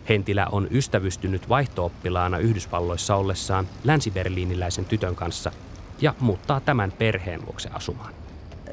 [0.09, 5.53] Hentilä on ystävystynyt vaihtooppilaana Yhdysvalloissa ollessaan länsiberliiniläisen tytön kanssa
[6.01, 8.15] ja muuttaa tämän perheen luokse asumaan.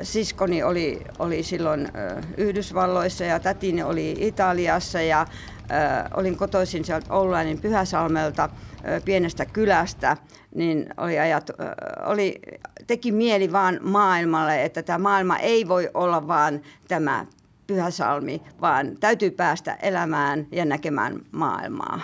[0.02, 1.88] Siskoni oli, oli silloin
[2.38, 5.28] Yhdysvalloissa ja tätini oli Italiassa ja äh,
[6.14, 10.18] olin kotoisin sieltä Oulainen Pyhäsalmelta äh, pienestä kylästä,
[10.56, 11.56] niin oli ajat, äh,
[12.06, 12.42] oli,
[12.88, 17.26] teki mieli vaan maailmalle, että tämä maailma ei voi olla vaan tämä
[17.68, 22.00] Pyhäsalmi, vaan täytyy päästä elämään ja näkemään maailmaa.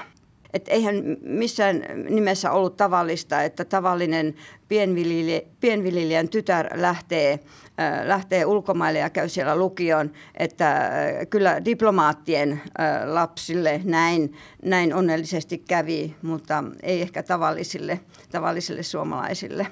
[0.54, 4.36] että eihän missään nimessä ollut tavallista, että tavallinen
[4.68, 7.40] pienviljelijä, pienviljelijän tytär lähtee,
[7.80, 10.92] äh, lähtee ulkomaille ja käy siellä lukion, että äh,
[11.30, 12.62] kyllä diplomaattien äh,
[13.06, 18.00] lapsille näin, näin onnellisesti kävi, mutta ei ehkä tavallisille,
[18.32, 19.68] tavallisille suomalaisille.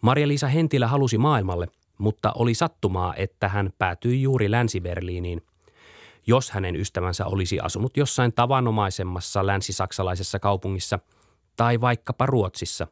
[0.00, 1.66] Maria-Liisa Hentilä halusi maailmalle,
[1.98, 5.42] mutta oli sattumaa, että hän päätyi juuri Länsi-Berliiniin–
[6.26, 10.98] jos hänen ystävänsä olisi asunut jossain tavanomaisemmassa länsisaksalaisessa kaupungissa
[11.56, 12.86] tai vaikkapa Ruotsissa.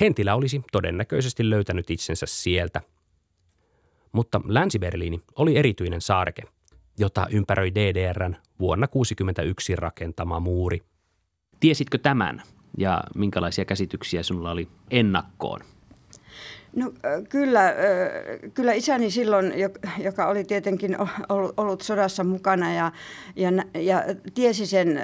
[0.00, 2.80] Hentilä olisi todennäköisesti löytänyt itsensä sieltä.
[4.12, 6.42] Mutta Länsi-Berliini oli erityinen saareke,
[6.98, 10.82] jota ympäröi DDRn vuonna 1961 rakentama muuri.
[11.60, 12.42] Tiesitkö tämän
[12.78, 15.60] ja minkälaisia käsityksiä sinulla oli ennakkoon?
[16.76, 16.92] No
[17.28, 17.74] kyllä,
[18.54, 19.52] kyllä isäni silloin,
[19.98, 20.96] joka oli tietenkin
[21.56, 22.92] ollut sodassa mukana ja,
[23.36, 25.00] ja, ja tiesi sen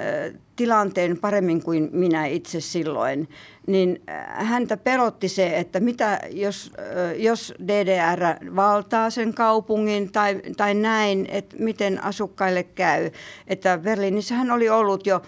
[0.55, 3.29] tilanteen paremmin kuin minä itse silloin,
[3.67, 10.41] niin äh, häntä pelotti se, että mitä jos, äh, jos DDR valtaa sen kaupungin tai,
[10.57, 13.11] tai näin, että miten asukkaille käy.
[13.47, 15.21] Että Berliinissä hän oli ollut jo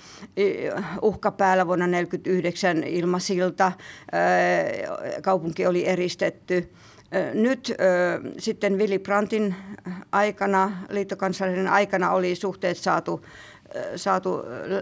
[0.77, 3.71] äh, uhka päällä vuonna 1949 ilmasilta,
[5.21, 6.71] kaupunki oli eristetty.
[7.33, 7.73] Nyt
[8.37, 9.55] sitten Willy Brandtin
[10.11, 13.25] aikana, liittokanslerin aikana oli suhteet saatu
[13.95, 14.41] saatu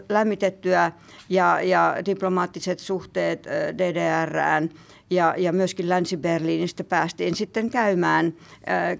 [0.10, 0.92] lämmitettyä
[1.30, 4.70] ja, ja diplomaattiset suhteet DDRään
[5.10, 8.34] ja, ja myöskin Länsi-Berliinistä päästiin sitten käymään,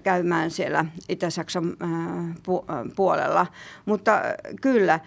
[0.02, 1.76] käymään siellä Itä-Saksan
[2.96, 3.46] puolella.
[3.84, 4.20] Mutta
[4.60, 5.00] kyllä,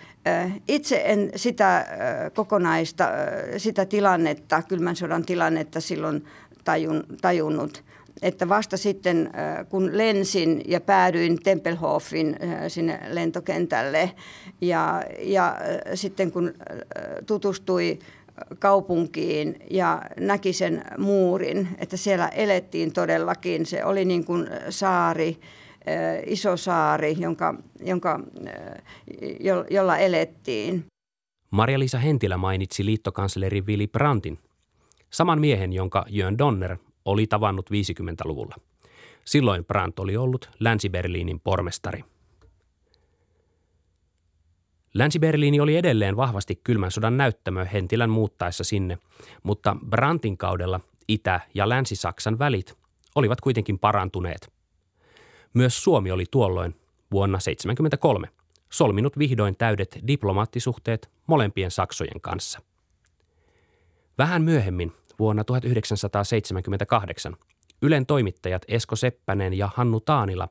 [0.68, 1.86] itse en sitä
[2.34, 3.10] kokonaista,
[3.58, 6.26] sitä tilannetta, kylmän sodan tilannetta silloin
[6.68, 7.84] tajun, tajunnut
[8.22, 9.32] että vasta sitten
[9.70, 12.36] kun lensin ja päädyin Tempelhofin
[12.68, 14.12] sinne lentokentälle
[14.62, 15.58] ja, ja
[15.94, 16.54] sitten kun
[17.26, 18.00] tutustui
[18.60, 23.66] kaupunkiin ja näki sen muurin, että siellä elettiin todellakin.
[23.66, 25.38] Se oli niin kuin saari,
[26.26, 28.20] iso saari, jonka, jonka,
[29.40, 30.86] jo, jolla elettiin.
[31.52, 34.40] Maria-Liisa Hentilä mainitsi liittokansleri Willy Brandtin,
[35.10, 38.56] saman miehen, jonka Jön Donner oli tavannut 50-luvulla.
[39.26, 42.04] Silloin Brandt oli ollut Länsi-Berliinin pormestari.
[44.94, 48.98] Länsi-Berliini oli edelleen vahvasti kylmän sodan näyttämö Hentilän muuttaessa sinne,
[49.44, 52.78] mutta Brandtin kaudella Itä- ja Länsi-Saksan välit
[53.16, 54.54] olivat kuitenkin parantuneet.
[55.54, 56.76] Myös Suomi oli tuolloin
[57.12, 58.30] vuonna 1973
[58.70, 62.62] solminut vihdoin täydet diplomaattisuhteet molempien Saksojen kanssa.
[64.18, 67.36] Vähän myöhemmin vuonna 1978
[67.82, 70.48] Ylen toimittajat Esko Seppänen ja Hannu Taanila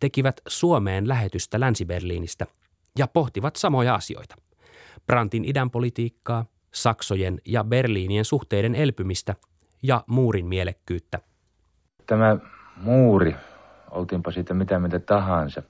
[0.00, 2.46] tekivät Suomeen lähetystä Länsi-Berliinistä
[2.98, 4.36] ja pohtivat samoja asioita.
[5.06, 9.34] Brantin idänpolitiikkaa, Saksojen ja Berliinien suhteiden elpymistä
[9.82, 11.18] ja muurin mielekkyyttä.
[12.06, 12.36] Tämä
[12.76, 13.36] muuri,
[13.90, 15.62] oltiinpa siitä mitä mitä tahansa,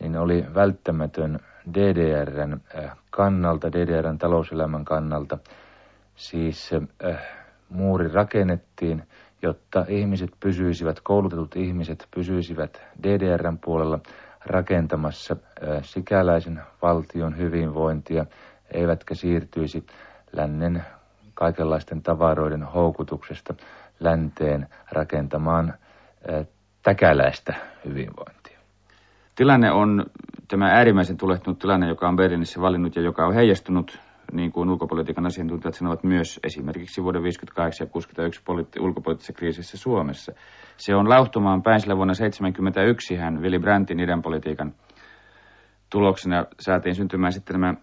[0.00, 1.40] niin oli välttämätön
[1.74, 5.38] DDRn äh, kannalta, DDRn talouselämän kannalta.
[6.18, 6.70] Siis
[7.04, 7.18] äh,
[7.68, 9.02] muuri rakennettiin,
[9.42, 14.00] jotta ihmiset pysyisivät, koulutetut ihmiset pysyisivät DDRn puolella
[14.46, 15.36] rakentamassa
[15.82, 18.26] sikäläisen valtion hyvinvointia,
[18.74, 19.86] eivätkä siirtyisi
[20.32, 20.84] lännen
[21.34, 23.54] kaikenlaisten tavaroiden houkutuksesta
[24.00, 25.74] länteen rakentamaan
[26.82, 27.54] täkäläistä
[27.84, 28.58] hyvinvointia.
[29.34, 30.06] Tilanne on
[30.48, 35.26] tämä äärimmäisen tulehtunut tilanne, joka on Berliinissä valinnut ja joka on heijastunut niin kuin ulkopolitiikan
[35.26, 40.32] asiantuntijat sanovat myös esimerkiksi vuoden 1958 ja 61 poliitti- ulkopoliittisessa kriisissä Suomessa.
[40.76, 44.74] Se on lauhtumaan päin sillä vuonna 1971 hän Willy Brandtin idänpolitiikan
[45.90, 47.74] tuloksena saatiin syntymään sitten nämä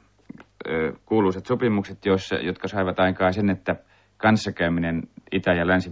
[0.68, 3.76] ö, kuuluisat sopimukset, joissa, jotka saivat aikaa sen, että
[4.18, 5.92] kanssakäyminen Itä- ja länsi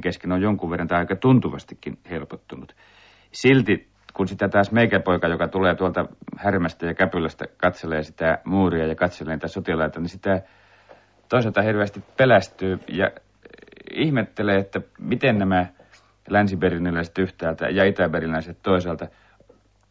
[0.00, 2.76] kesken on jonkun verran tai aika tuntuvastikin helpottunut.
[3.32, 6.06] Silti kun sitä taas meikäpoika, joka tulee tuolta
[6.38, 10.42] härmästä ja käpylästä, katselee sitä muuria ja katselee niitä sotilaita, niin sitä
[11.28, 13.10] toisaalta hirveästi pelästyy ja
[13.90, 15.66] ihmettelee, että miten nämä
[16.28, 19.06] länsiperinnöläiset yhtäältä ja itäperinnöläiset toisaalta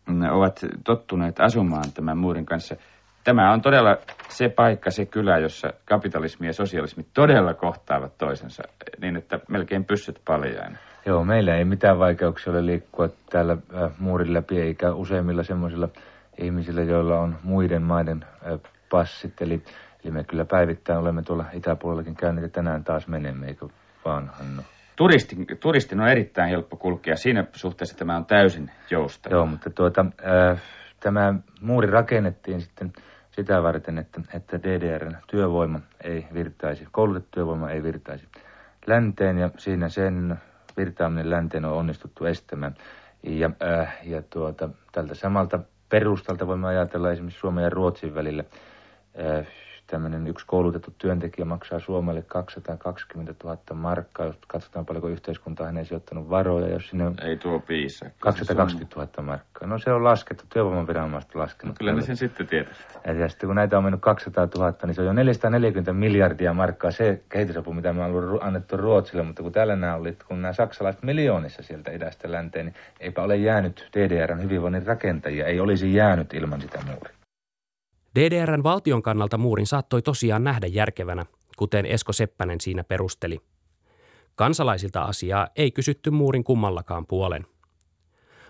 [0.07, 2.75] mm, ovat tottuneet asumaan tämän muurin kanssa.
[3.23, 3.97] Tämä on todella
[4.29, 8.63] se paikka, se kylä, jossa kapitalismi ja sosialismi todella kohtaavat toisensa
[9.01, 10.77] niin, että melkein pyssyt paljaina.
[11.05, 15.89] Joo, meillä ei mitään vaikeuksia ole liikkua täällä äh, muurin läpi, eikä useimmilla semmoisilla
[16.37, 19.41] ihmisillä, joilla on muiden maiden äh, passit.
[19.41, 19.63] Eli,
[20.03, 23.67] eli me kyllä päivittäin olemme tuolla itäpuolellakin käyneet ja tänään taas menemme, eikö
[24.05, 24.61] vaan Hannu?
[24.95, 27.15] Turistin, turistin on erittäin helppo kulkea.
[27.15, 29.35] Siinä suhteessa tämä on täysin joustava.
[29.35, 30.05] Joo, mutta tuota,
[30.51, 30.61] äh,
[30.99, 32.93] tämä muuri rakennettiin sitten
[33.31, 38.27] sitä varten, että, että DDRn työvoima ei virtaisi, koulutettu työvoima ei virtaisi
[38.87, 40.35] länteen ja siinä sen
[40.77, 42.75] virtaaminen länteen on onnistuttu estämään.
[43.23, 48.43] Ja, äh, ja tuota, tältä samalta perustalta voimme ajatella esimerkiksi Suomen ja Ruotsin välillä
[49.19, 49.47] äh,
[49.91, 56.29] tämmöinen yksi koulutettu työntekijä maksaa Suomelle 220 000 markkaa, jos katsotaan paljonko yhteiskunta on sijoittanut
[56.29, 57.11] varoja, jos sinne.
[57.21, 58.05] Ei tuo piisa.
[58.19, 59.67] 220 000 markkaa.
[59.67, 61.73] No se on laskettu, työvoimaviranomaiset laskenut.
[61.73, 62.83] No, kyllä ne sen sitten tietysti.
[63.19, 66.91] Ja sitten kun näitä on mennyt 200 000, niin se on jo 440 miljardia markkaa
[66.91, 71.03] se kehitysapu, mitä me on annettu Ruotsille, mutta kun täällä nämä oli, kun nämä saksalaiset
[71.03, 76.61] miljoonissa sieltä idästä länteen, niin eipä ole jäänyt DDRn hyvinvoinnin rakentajia, ei olisi jäänyt ilman
[76.61, 77.20] sitä muuria.
[78.15, 81.25] DDRn valtion kannalta muurin saattoi tosiaan nähdä järkevänä,
[81.57, 83.39] kuten Esko Seppänen siinä perusteli.
[84.35, 87.45] Kansalaisilta asiaa ei kysytty muurin kummallakaan puolen.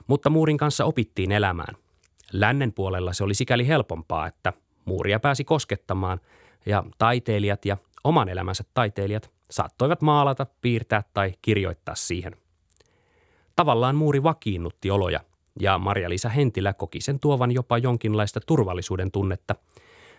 [0.08, 1.76] Mutta muurin kanssa opittiin elämään.
[2.34, 4.54] Lännen puolella se oli sikäli helpompaa, että
[4.86, 6.20] muuria pääsi koskettamaan
[6.66, 12.36] ja taiteilijat ja oman elämänsä taiteilijat saattoivat maalata, piirtää tai kirjoittaa siihen.
[13.56, 15.20] Tavallaan muuri vakiinnutti oloja–
[15.60, 19.56] ja Marja-Liisa Hentilä koki sen tuovan jopa jonkinlaista turvallisuuden tunnetta,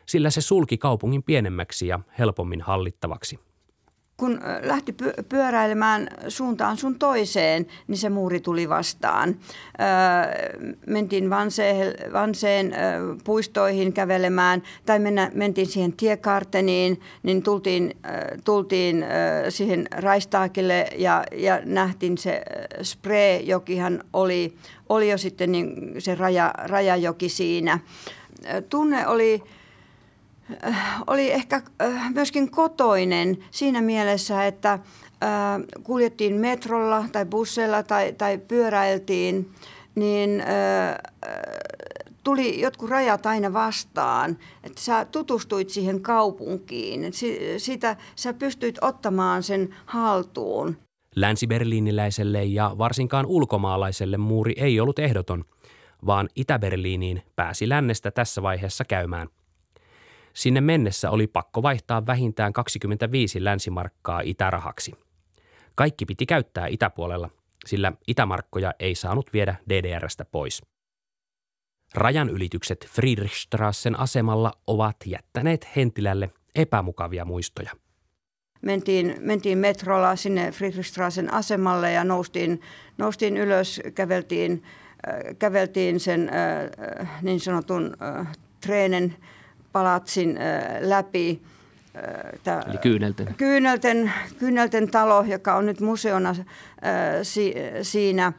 [0.07, 3.39] sillä se sulki kaupungin pienemmäksi ja helpommin hallittavaksi.
[4.17, 4.95] Kun lähti
[5.29, 9.29] pyöräilemään suuntaan sun toiseen, niin se muuri tuli vastaan.
[9.29, 18.39] Öö, mentiin Vanseen, Vanseen öö, puistoihin kävelemään tai mennä, mentiin siihen tiekarteniin, niin tultiin, öö,
[18.45, 22.43] tultiin öö, siihen Raistaakille ja, ja nähtiin se
[22.83, 24.55] Spree-jokihan oli,
[24.93, 27.79] oli jo sitten niin se raja, rajajoki siinä.
[28.69, 29.43] Tunne oli,
[31.07, 31.63] oli ehkä
[32.15, 34.79] myöskin kotoinen siinä mielessä, että
[35.83, 39.51] kuljettiin metrolla tai busseilla tai, tai pyöräiltiin,
[39.95, 40.43] niin
[42.25, 47.21] tuli jotkut rajat aina vastaan, että sä tutustuit siihen kaupunkiin, että
[47.59, 50.77] sitä sä pystyit ottamaan sen haltuun.
[51.17, 55.45] Länsi-Berliiniläiselle ja varsinkaan ulkomaalaiselle muuri ei ollut ehdoton,
[56.07, 59.29] vaan Itä-Berliiniin pääsi lännestä tässä vaiheessa käymään.
[60.33, 64.93] Sinne mennessä oli pakko vaihtaa vähintään 25 länsimarkkaa itärahaksi.
[65.75, 67.31] Kaikki piti käyttää itäpuolella,
[67.67, 70.63] sillä itämarkkoja ei saanut viedä DDRstä pois.
[71.95, 77.73] Rajan ylitykset Friedrichstrassen asemalla ovat jättäneet Hentilälle epämukavia muistoja
[78.63, 82.61] mentiin, mentiin metrolla sinne Friedrichstraßen asemalle ja noustiin,
[82.99, 84.63] noustiin ylös, käveltiin,
[85.09, 86.31] äh, käveltiin sen
[87.01, 88.27] äh, niin sanotun äh,
[88.61, 89.17] treenen
[89.73, 90.39] palatsin
[90.81, 91.43] läpi.
[92.45, 93.35] Tää, Eli Kyynelten.
[93.37, 94.13] Kyynelten.
[94.39, 96.35] Kyynelten talo, joka on nyt museona
[97.23, 98.33] si, siinä.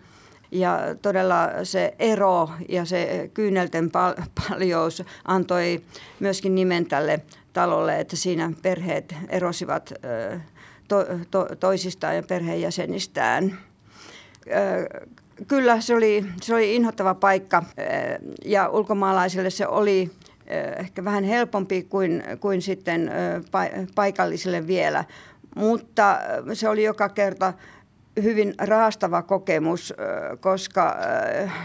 [0.51, 5.81] Ja todella se ero ja se kyynelten pal- paljous antoi
[6.19, 7.21] myöskin nimen tälle
[7.53, 9.93] talolle, että siinä perheet erosivat
[10.87, 13.57] to, to, toisistaan ja perheenjäsenistään.
[15.47, 17.63] Kyllä se oli, se oli inhottava paikka
[18.45, 20.11] ja ulkomaalaisille se oli
[20.77, 23.11] ehkä vähän helpompi kuin, kuin sitten
[23.95, 25.05] paikallisille vielä,
[25.55, 26.19] mutta
[26.53, 27.53] se oli joka kerta
[28.23, 29.93] hyvin raastava kokemus,
[30.39, 30.97] koska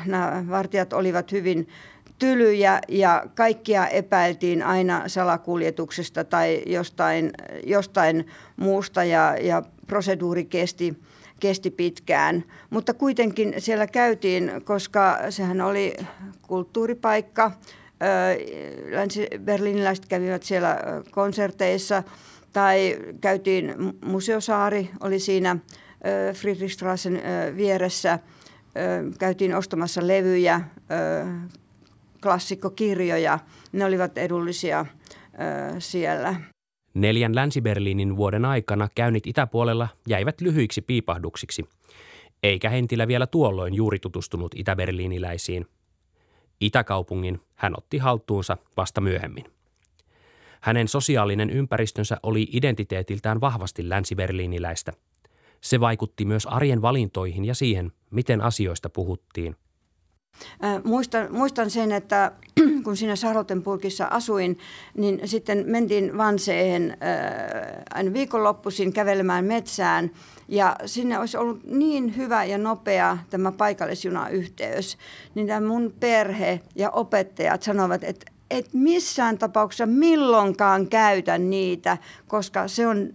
[0.07, 1.69] nämä vartijat olivat hyvin
[2.19, 7.31] tylyjä ja kaikkia epäiltiin aina salakuljetuksesta tai jostain,
[7.67, 8.27] jostain
[8.57, 10.99] muusta ja, ja proseduuri kesti,
[11.41, 12.45] kesti pitkään.
[12.71, 15.95] Mutta kuitenkin siellä käytiin, koska sehän oli
[16.43, 17.51] kulttuuripaikka.
[18.91, 20.79] Länsi-Berliiniläiset kävivät siellä
[21.11, 22.03] konserteissa
[22.53, 25.57] tai käytiin, museosaari oli siinä
[26.35, 27.23] Friedrichstrassen
[27.57, 28.19] vieressä,
[29.19, 30.61] käytiin ostamassa levyjä,
[32.23, 33.39] klassikkokirjoja.
[33.73, 34.87] Ne olivat edullisia
[35.35, 36.35] ö, siellä.
[36.95, 41.65] Neljän Länsi-Berliinin vuoden aikana käynnit itäpuolella jäivät lyhyiksi piipahduksiksi,
[42.43, 45.67] eikä Hentilä vielä tuolloin juuri tutustunut itäberliiniläisiin.
[46.61, 49.45] Itäkaupungin hän otti haltuunsa vasta myöhemmin.
[50.61, 54.93] Hänen sosiaalinen ympäristönsä oli identiteetiltään vahvasti länsiberliiniläistä.
[55.61, 59.57] Se vaikutti myös arjen valintoihin ja siihen, miten asioista puhuttiin–
[60.85, 62.33] Muistan, muistan sen, että
[62.85, 64.59] kun siinä Sarotenpurkissa asuin,
[64.95, 66.97] niin sitten mentiin Vanseehen
[67.95, 70.11] aina viikonloppuisin kävelemään metsään.
[70.49, 74.99] Ja sinne olisi ollut niin hyvä ja nopea tämä paikallisjunayhteys.
[75.35, 81.99] Niin tämä mun perhe ja opettajat sanovat, että et missään tapauksessa milloinkaan käytä niitä,
[82.29, 83.15] koska se on,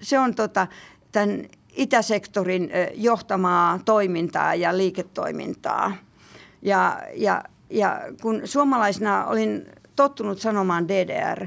[0.00, 0.66] se on tota,
[1.12, 1.42] tämän
[1.76, 5.92] itäsektorin johtamaa toimintaa ja liiketoimintaa.
[6.64, 11.46] Ja, ja, ja kun suomalaisena olin tottunut sanomaan DDR,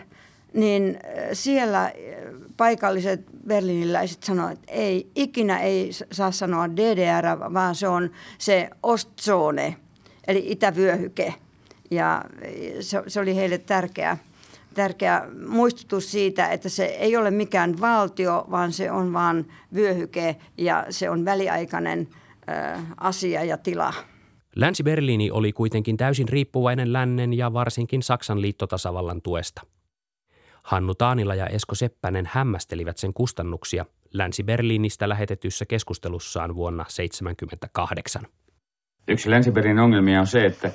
[0.53, 0.99] niin
[1.33, 1.91] siellä
[2.57, 9.75] paikalliset berliiniläiset sanoivat, että ei, ikinä ei saa sanoa DDR, vaan se on se Ostzone,
[10.27, 11.33] eli itävyöhyke.
[11.91, 12.25] Ja
[12.79, 14.17] se, se oli heille tärkeä,
[14.73, 20.85] tärkeä muistutus siitä, että se ei ole mikään valtio, vaan se on vain vyöhyke ja
[20.89, 23.93] se on väliaikainen ö, asia ja tila.
[24.57, 29.61] Länsi-Berliini oli kuitenkin täysin riippuvainen lännen ja varsinkin Saksan liittotasavallan tuesta.
[30.63, 38.21] Hannu Taanila ja Esko Seppänen hämmästelivät sen kustannuksia Länsi-Berliinistä lähetetyssä keskustelussaan vuonna 1978.
[39.07, 40.71] Yksi Länsi-Berliinin ongelmia on se, että,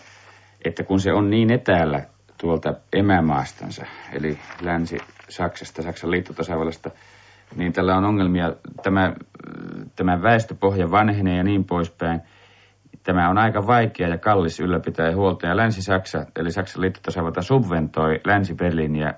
[0.65, 2.05] että kun se on niin etäällä
[2.39, 6.91] tuolta emämaastansa, eli Länsi-Saksasta, Saksan liittotasavallasta,
[7.57, 8.53] niin tällä on ongelmia.
[8.83, 9.15] Tämä,
[9.97, 12.21] tämä väestöpohja vanhenee ja niin poispäin–
[13.03, 15.47] Tämä on aika vaikea ja kallis ylläpitää ja huolta.
[15.47, 19.15] Ja Länsi-Saksa, eli Saksan liittotasavalta, subventoi Länsi-Berliiniä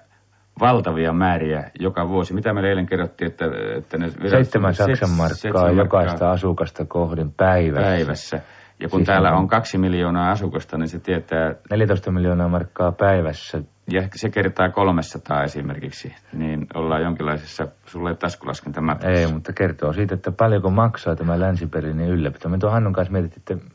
[0.61, 2.35] valtavia määriä joka vuosi.
[2.35, 3.45] Mitä meille eilen kerrottiin, että,
[3.77, 4.11] että ne...
[4.29, 7.91] Seitsemän Saksan markkaa jokaista asukasta kohdin päivässä.
[7.91, 8.41] Päivässä.
[8.81, 11.55] Ja kun siis täällä on kaksi miljoonaa asukasta, niin se tietää...
[11.71, 13.63] 14 miljoonaa markkaa päivässä.
[13.91, 19.21] Ja se kertaa 300 esimerkiksi, niin ollaan jonkinlaisessa sulle taskulaskentamatkassa.
[19.21, 22.49] Ei, mutta kertoo siitä, että paljonko maksaa tämä länsiperinnin ylläpito.
[22.49, 23.74] Me tuon Hannun kanssa mietittiin, että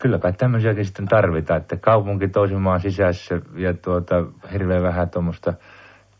[0.00, 5.54] kyllä kai tämmöisiäkin sitten tarvitaan, että kaupunki toisen maan sisässä ja tuota, hirveän vähän tuommoista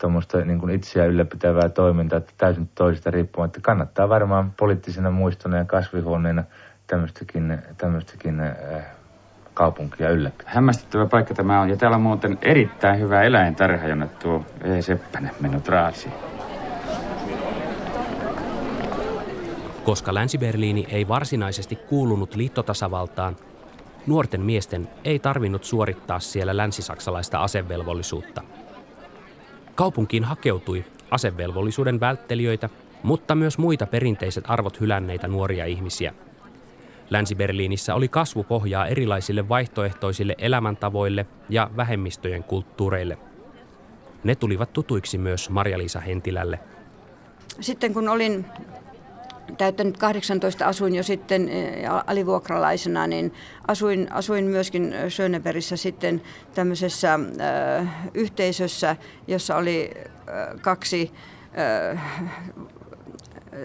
[0.00, 3.60] tuommoista niin kuin itseä ylläpitävää toimintaa, että täysin toisista riippumatta.
[3.62, 6.44] Kannattaa varmaan poliittisena muistona ja kasvihuoneena
[6.86, 8.56] tämmöistäkin, tämmöistäkin äh,
[9.54, 10.52] kaupunkia ylläpitää.
[10.54, 11.68] Hämmästyttävä paikka tämä on.
[11.70, 14.82] Ja täällä on muuten erittäin hyvä eläintarha, jonne tuo E.
[14.82, 16.14] Seppänen mennyt raasiin.
[19.84, 23.36] Koska Länsi-Berliini ei varsinaisesti kuulunut liittotasavaltaan,
[24.06, 28.42] nuorten miesten ei tarvinnut suorittaa siellä länsisaksalaista asevelvollisuutta.
[29.74, 32.68] Kaupunkiin hakeutui asevelvollisuuden välttelijöitä,
[33.02, 36.14] mutta myös muita perinteiset arvot hylänneitä nuoria ihmisiä.
[37.10, 43.18] Länsi-Berliinissä oli kasvupohjaa erilaisille vaihtoehtoisille elämäntavoille ja vähemmistöjen kulttuureille.
[44.24, 46.58] Ne tulivat tutuiksi myös Marja-Liisa Hentilälle.
[47.60, 48.46] Sitten kun olin
[49.58, 53.34] täyttänyt 18 asuin jo sitten eh, alivuokralaisena, niin
[53.68, 56.22] asuin, asuin myöskin Schöneberissä sitten
[56.54, 58.96] tämmöisessä äh, yhteisössä,
[59.26, 61.12] jossa oli äh, kaksi
[61.92, 62.00] äh,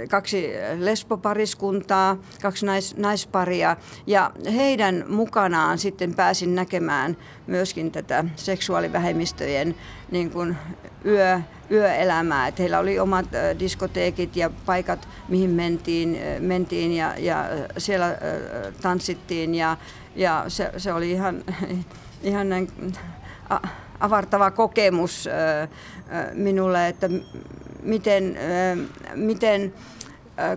[0.10, 3.78] kaksi lesbopariskuntaa, kaksi nais, naisparia
[4.08, 7.18] ja heidän mukanaan sitten pääsin näkemään
[7.48, 9.76] myöskin tätä seksuaalivähemmistöjen
[10.12, 10.58] niin kuin
[11.06, 11.40] yö,
[11.72, 12.48] yöelämää.
[12.48, 13.26] Että heillä oli omat
[13.60, 17.46] diskoteekit ja paikat, mihin mentiin, mentiin ja, ja
[17.78, 18.18] siellä
[18.82, 19.78] tanssittiin ja,
[20.16, 21.44] ja se, se oli ihan,
[22.24, 22.68] ihan näin
[24.00, 25.30] avartava kokemus
[26.34, 27.10] minulle, että
[27.86, 28.38] miten,
[29.16, 29.74] miten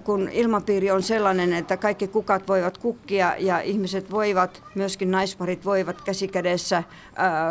[0.05, 6.01] kun ilmapiiri on sellainen, että kaikki kukat voivat kukkia ja ihmiset voivat, myöskin naisparit voivat
[6.03, 6.83] käsikädessä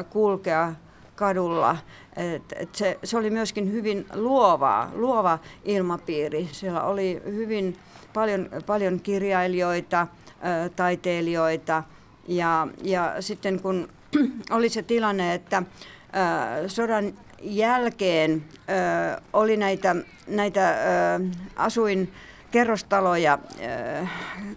[0.10, 0.74] kulkea
[1.16, 1.78] kadulla.
[2.16, 6.50] Et, et se, se oli myöskin hyvin luovaa, luova ilmapiiri.
[6.52, 7.78] Siellä oli hyvin
[8.14, 10.08] paljon, paljon kirjailijoita,
[10.76, 11.84] taiteilijoita
[12.28, 13.88] ja, ja sitten kun
[14.58, 15.64] oli se tilanne, että
[16.68, 19.96] sodan jälkeen ö, oli näitä,
[20.28, 20.76] näitä ö,
[21.56, 22.12] asuin
[22.52, 23.40] kerrostaloja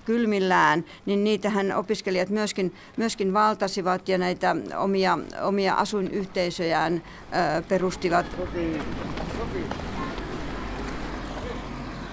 [0.04, 8.26] kylmillään, niin niitähän opiskelijat myöskin, myöskin valtasivat ja näitä omia, omia asuinyhteisöjään ö, perustivat.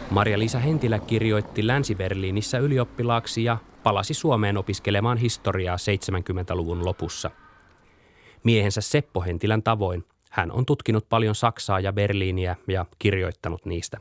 [0.09, 7.31] Maria-Liisa Hentilä kirjoitti Länsi-Berliinissä ylioppilaaksi ja palasi Suomeen opiskelemaan historiaa 70-luvun lopussa.
[8.43, 10.03] Miehensä Seppo Hentilän tavoin–
[10.37, 13.97] hän on tutkinut paljon Saksaa ja Berliiniä ja kirjoittanut niistä.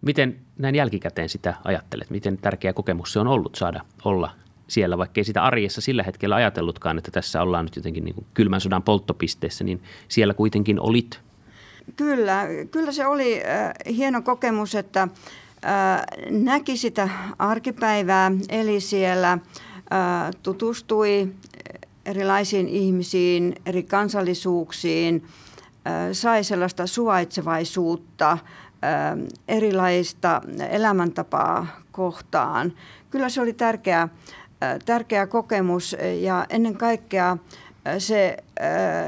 [0.00, 2.10] Miten näin jälkikäteen sitä ajattelet?
[2.10, 4.30] Miten tärkeä kokemus se on ollut saada olla
[4.68, 8.60] siellä, vaikkei sitä arjessa sillä hetkellä ajatellutkaan, että tässä ollaan nyt jotenkin niin kuin kylmän
[8.60, 11.20] sodan polttopisteessä, niin siellä kuitenkin olit.
[11.96, 19.40] Kyllä, kyllä se oli äh, hieno kokemus, että äh, näki sitä arkipäivää, eli siellä, äh,
[20.42, 21.28] tutustui
[22.06, 25.24] erilaisiin ihmisiin, eri kansallisuuksiin,
[26.12, 28.38] sai sellaista suvaitsevaisuutta,
[29.48, 32.72] erilaista elämäntapaa kohtaan.
[33.10, 34.08] Kyllä se oli tärkeä,
[34.84, 37.36] tärkeä kokemus ja ennen kaikkea
[37.98, 38.36] se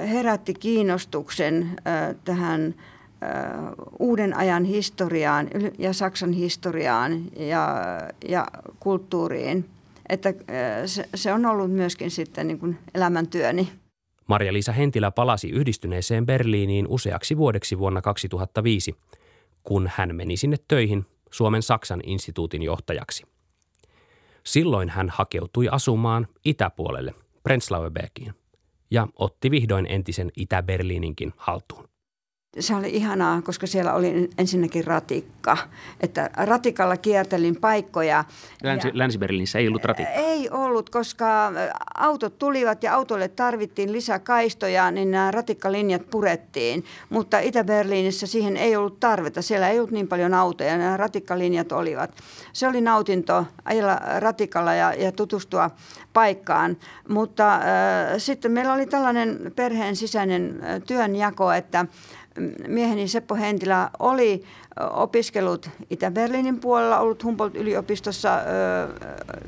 [0.08, 1.76] herätti kiinnostuksen
[2.24, 2.74] tähän
[3.98, 7.76] uuden ajan historiaan ja Saksan historiaan ja,
[8.28, 8.46] ja
[8.80, 9.68] kulttuuriin
[10.08, 10.34] että
[10.86, 13.68] se, se on ollut myöskin sitten niin kuin elämäntyöni.
[14.26, 18.96] Marja-Liisa Hentilä palasi yhdistyneeseen Berliiniin useaksi vuodeksi vuonna 2005,
[19.62, 23.24] kun hän meni sinne töihin Suomen Saksan instituutin johtajaksi.
[24.44, 28.34] Silloin hän hakeutui asumaan itäpuolelle, Prenzlauerbergiin,
[28.90, 31.93] ja otti vihdoin entisen Itä-Berliininkin haltuun
[32.60, 35.56] se oli ihanaa, koska siellä oli ensinnäkin ratikka.
[36.00, 38.24] Että ratikalla kiertelin paikkoja.
[38.62, 40.14] Länsi, Länsi-Berliinissä ei ollut ratikkaa?
[40.14, 41.52] Ei ollut, koska
[41.94, 46.84] autot tulivat ja autoille tarvittiin lisää kaistoja, niin nämä ratikkalinjat purettiin.
[47.10, 49.42] Mutta Itä-Berliinissä siihen ei ollut tarvetta.
[49.42, 52.10] Siellä ei ollut niin paljon autoja, nämä ratikkalinjat olivat.
[52.52, 55.70] Se oli nautinto ajella ratikalla ja, ja tutustua
[56.12, 56.76] paikkaan.
[57.08, 57.60] Mutta äh,
[58.18, 61.86] sitten meillä oli tällainen perheen sisäinen työnjako, että
[62.68, 64.44] mieheni Seppo Hentilä oli
[64.92, 68.30] opiskellut Itä-Berliinin puolella, ollut Humboldt-yliopistossa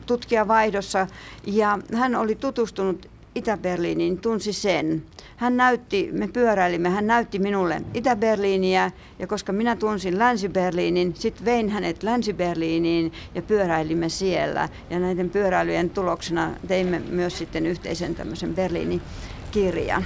[0.06, 1.06] tutkijavaihdossa
[1.46, 5.02] ja hän oli tutustunut Itä-Berliiniin, tunsi sen.
[5.36, 11.68] Hän näytti, me pyöräilimme, hän näytti minulle Itä-Berliiniä ja koska minä tunsin Länsi-Berliinin, sitten vein
[11.68, 14.68] hänet Länsi-Berliiniin ja pyöräilimme siellä.
[14.90, 19.02] Ja näiden pyöräilyjen tuloksena teimme myös sitten yhteisen tämmöisen Berliinin
[19.50, 20.04] kirjan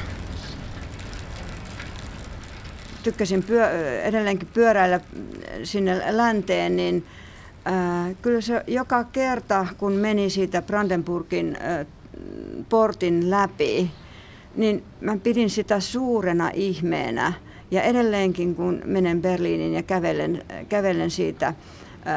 [3.02, 3.70] tykkäsin pyö,
[4.02, 5.00] edelleenkin pyöräillä
[5.64, 7.04] sinne länteen, niin
[7.66, 11.86] äh, kyllä se joka kerta, kun meni siitä Brandenburgin äh,
[12.68, 13.90] portin läpi,
[14.56, 17.32] niin mä pidin sitä suurena ihmeenä.
[17.70, 21.54] Ja edelleenkin, kun menen Berliinin ja kävelen, kävelen siitä äh,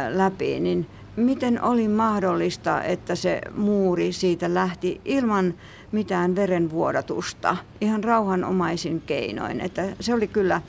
[0.10, 5.53] läpi, niin miten oli mahdollista, että se muuri siitä lähti ilman
[5.91, 9.61] mitään verenvuodatusta, ihan rauhanomaisin keinoin.
[9.61, 10.61] Että se oli kyllä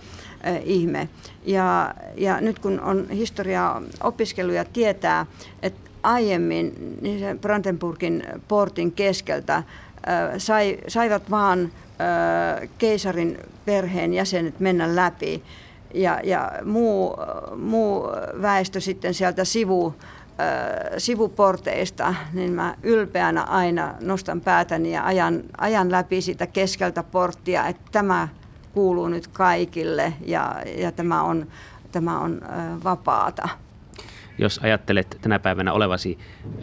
[0.65, 1.09] ihme.
[1.45, 5.27] Ja, ja nyt kun on historiaa opiskeluja tietää,
[5.63, 9.63] että aiemmin niin se Brandenburgin portin keskeltä
[10.39, 11.73] sai, saivat vaan
[12.79, 15.43] keisarin perheen jäsenet mennä läpi
[15.95, 17.17] ja, ja muu,
[17.57, 18.09] muu
[18.43, 19.95] väestö sitten sieltä sivu,
[20.99, 27.83] sivuporteista, niin mä ylpeänä aina nostan päätäni ja ajan, ajan läpi sitä keskeltä porttia, että
[27.93, 28.29] tämä
[28.73, 31.47] kuuluu nyt kaikille ja, ja tämä on,
[31.93, 32.43] tämä on
[32.85, 33.49] vapaata.
[34.39, 36.19] Jos ajattelet tänä päivänä olevasi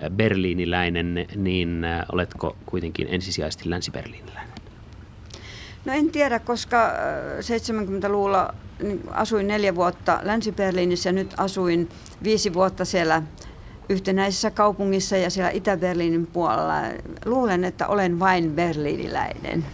[0.10, 4.52] berliiniläinen, niin oletko kuitenkin ensisijaisesti länsi-berliiniläinen?
[5.86, 6.92] No en tiedä, koska
[7.40, 8.54] 70-luvulla
[8.84, 11.90] niin asuin neljä vuotta Länsi-Berliinissä ja nyt asuin
[12.24, 13.22] viisi vuotta siellä
[13.92, 16.74] yhtenäisessä kaupungissa ja siellä Itä-Berliinin puolella.
[17.26, 19.66] Luulen, että olen vain berliiniläinen.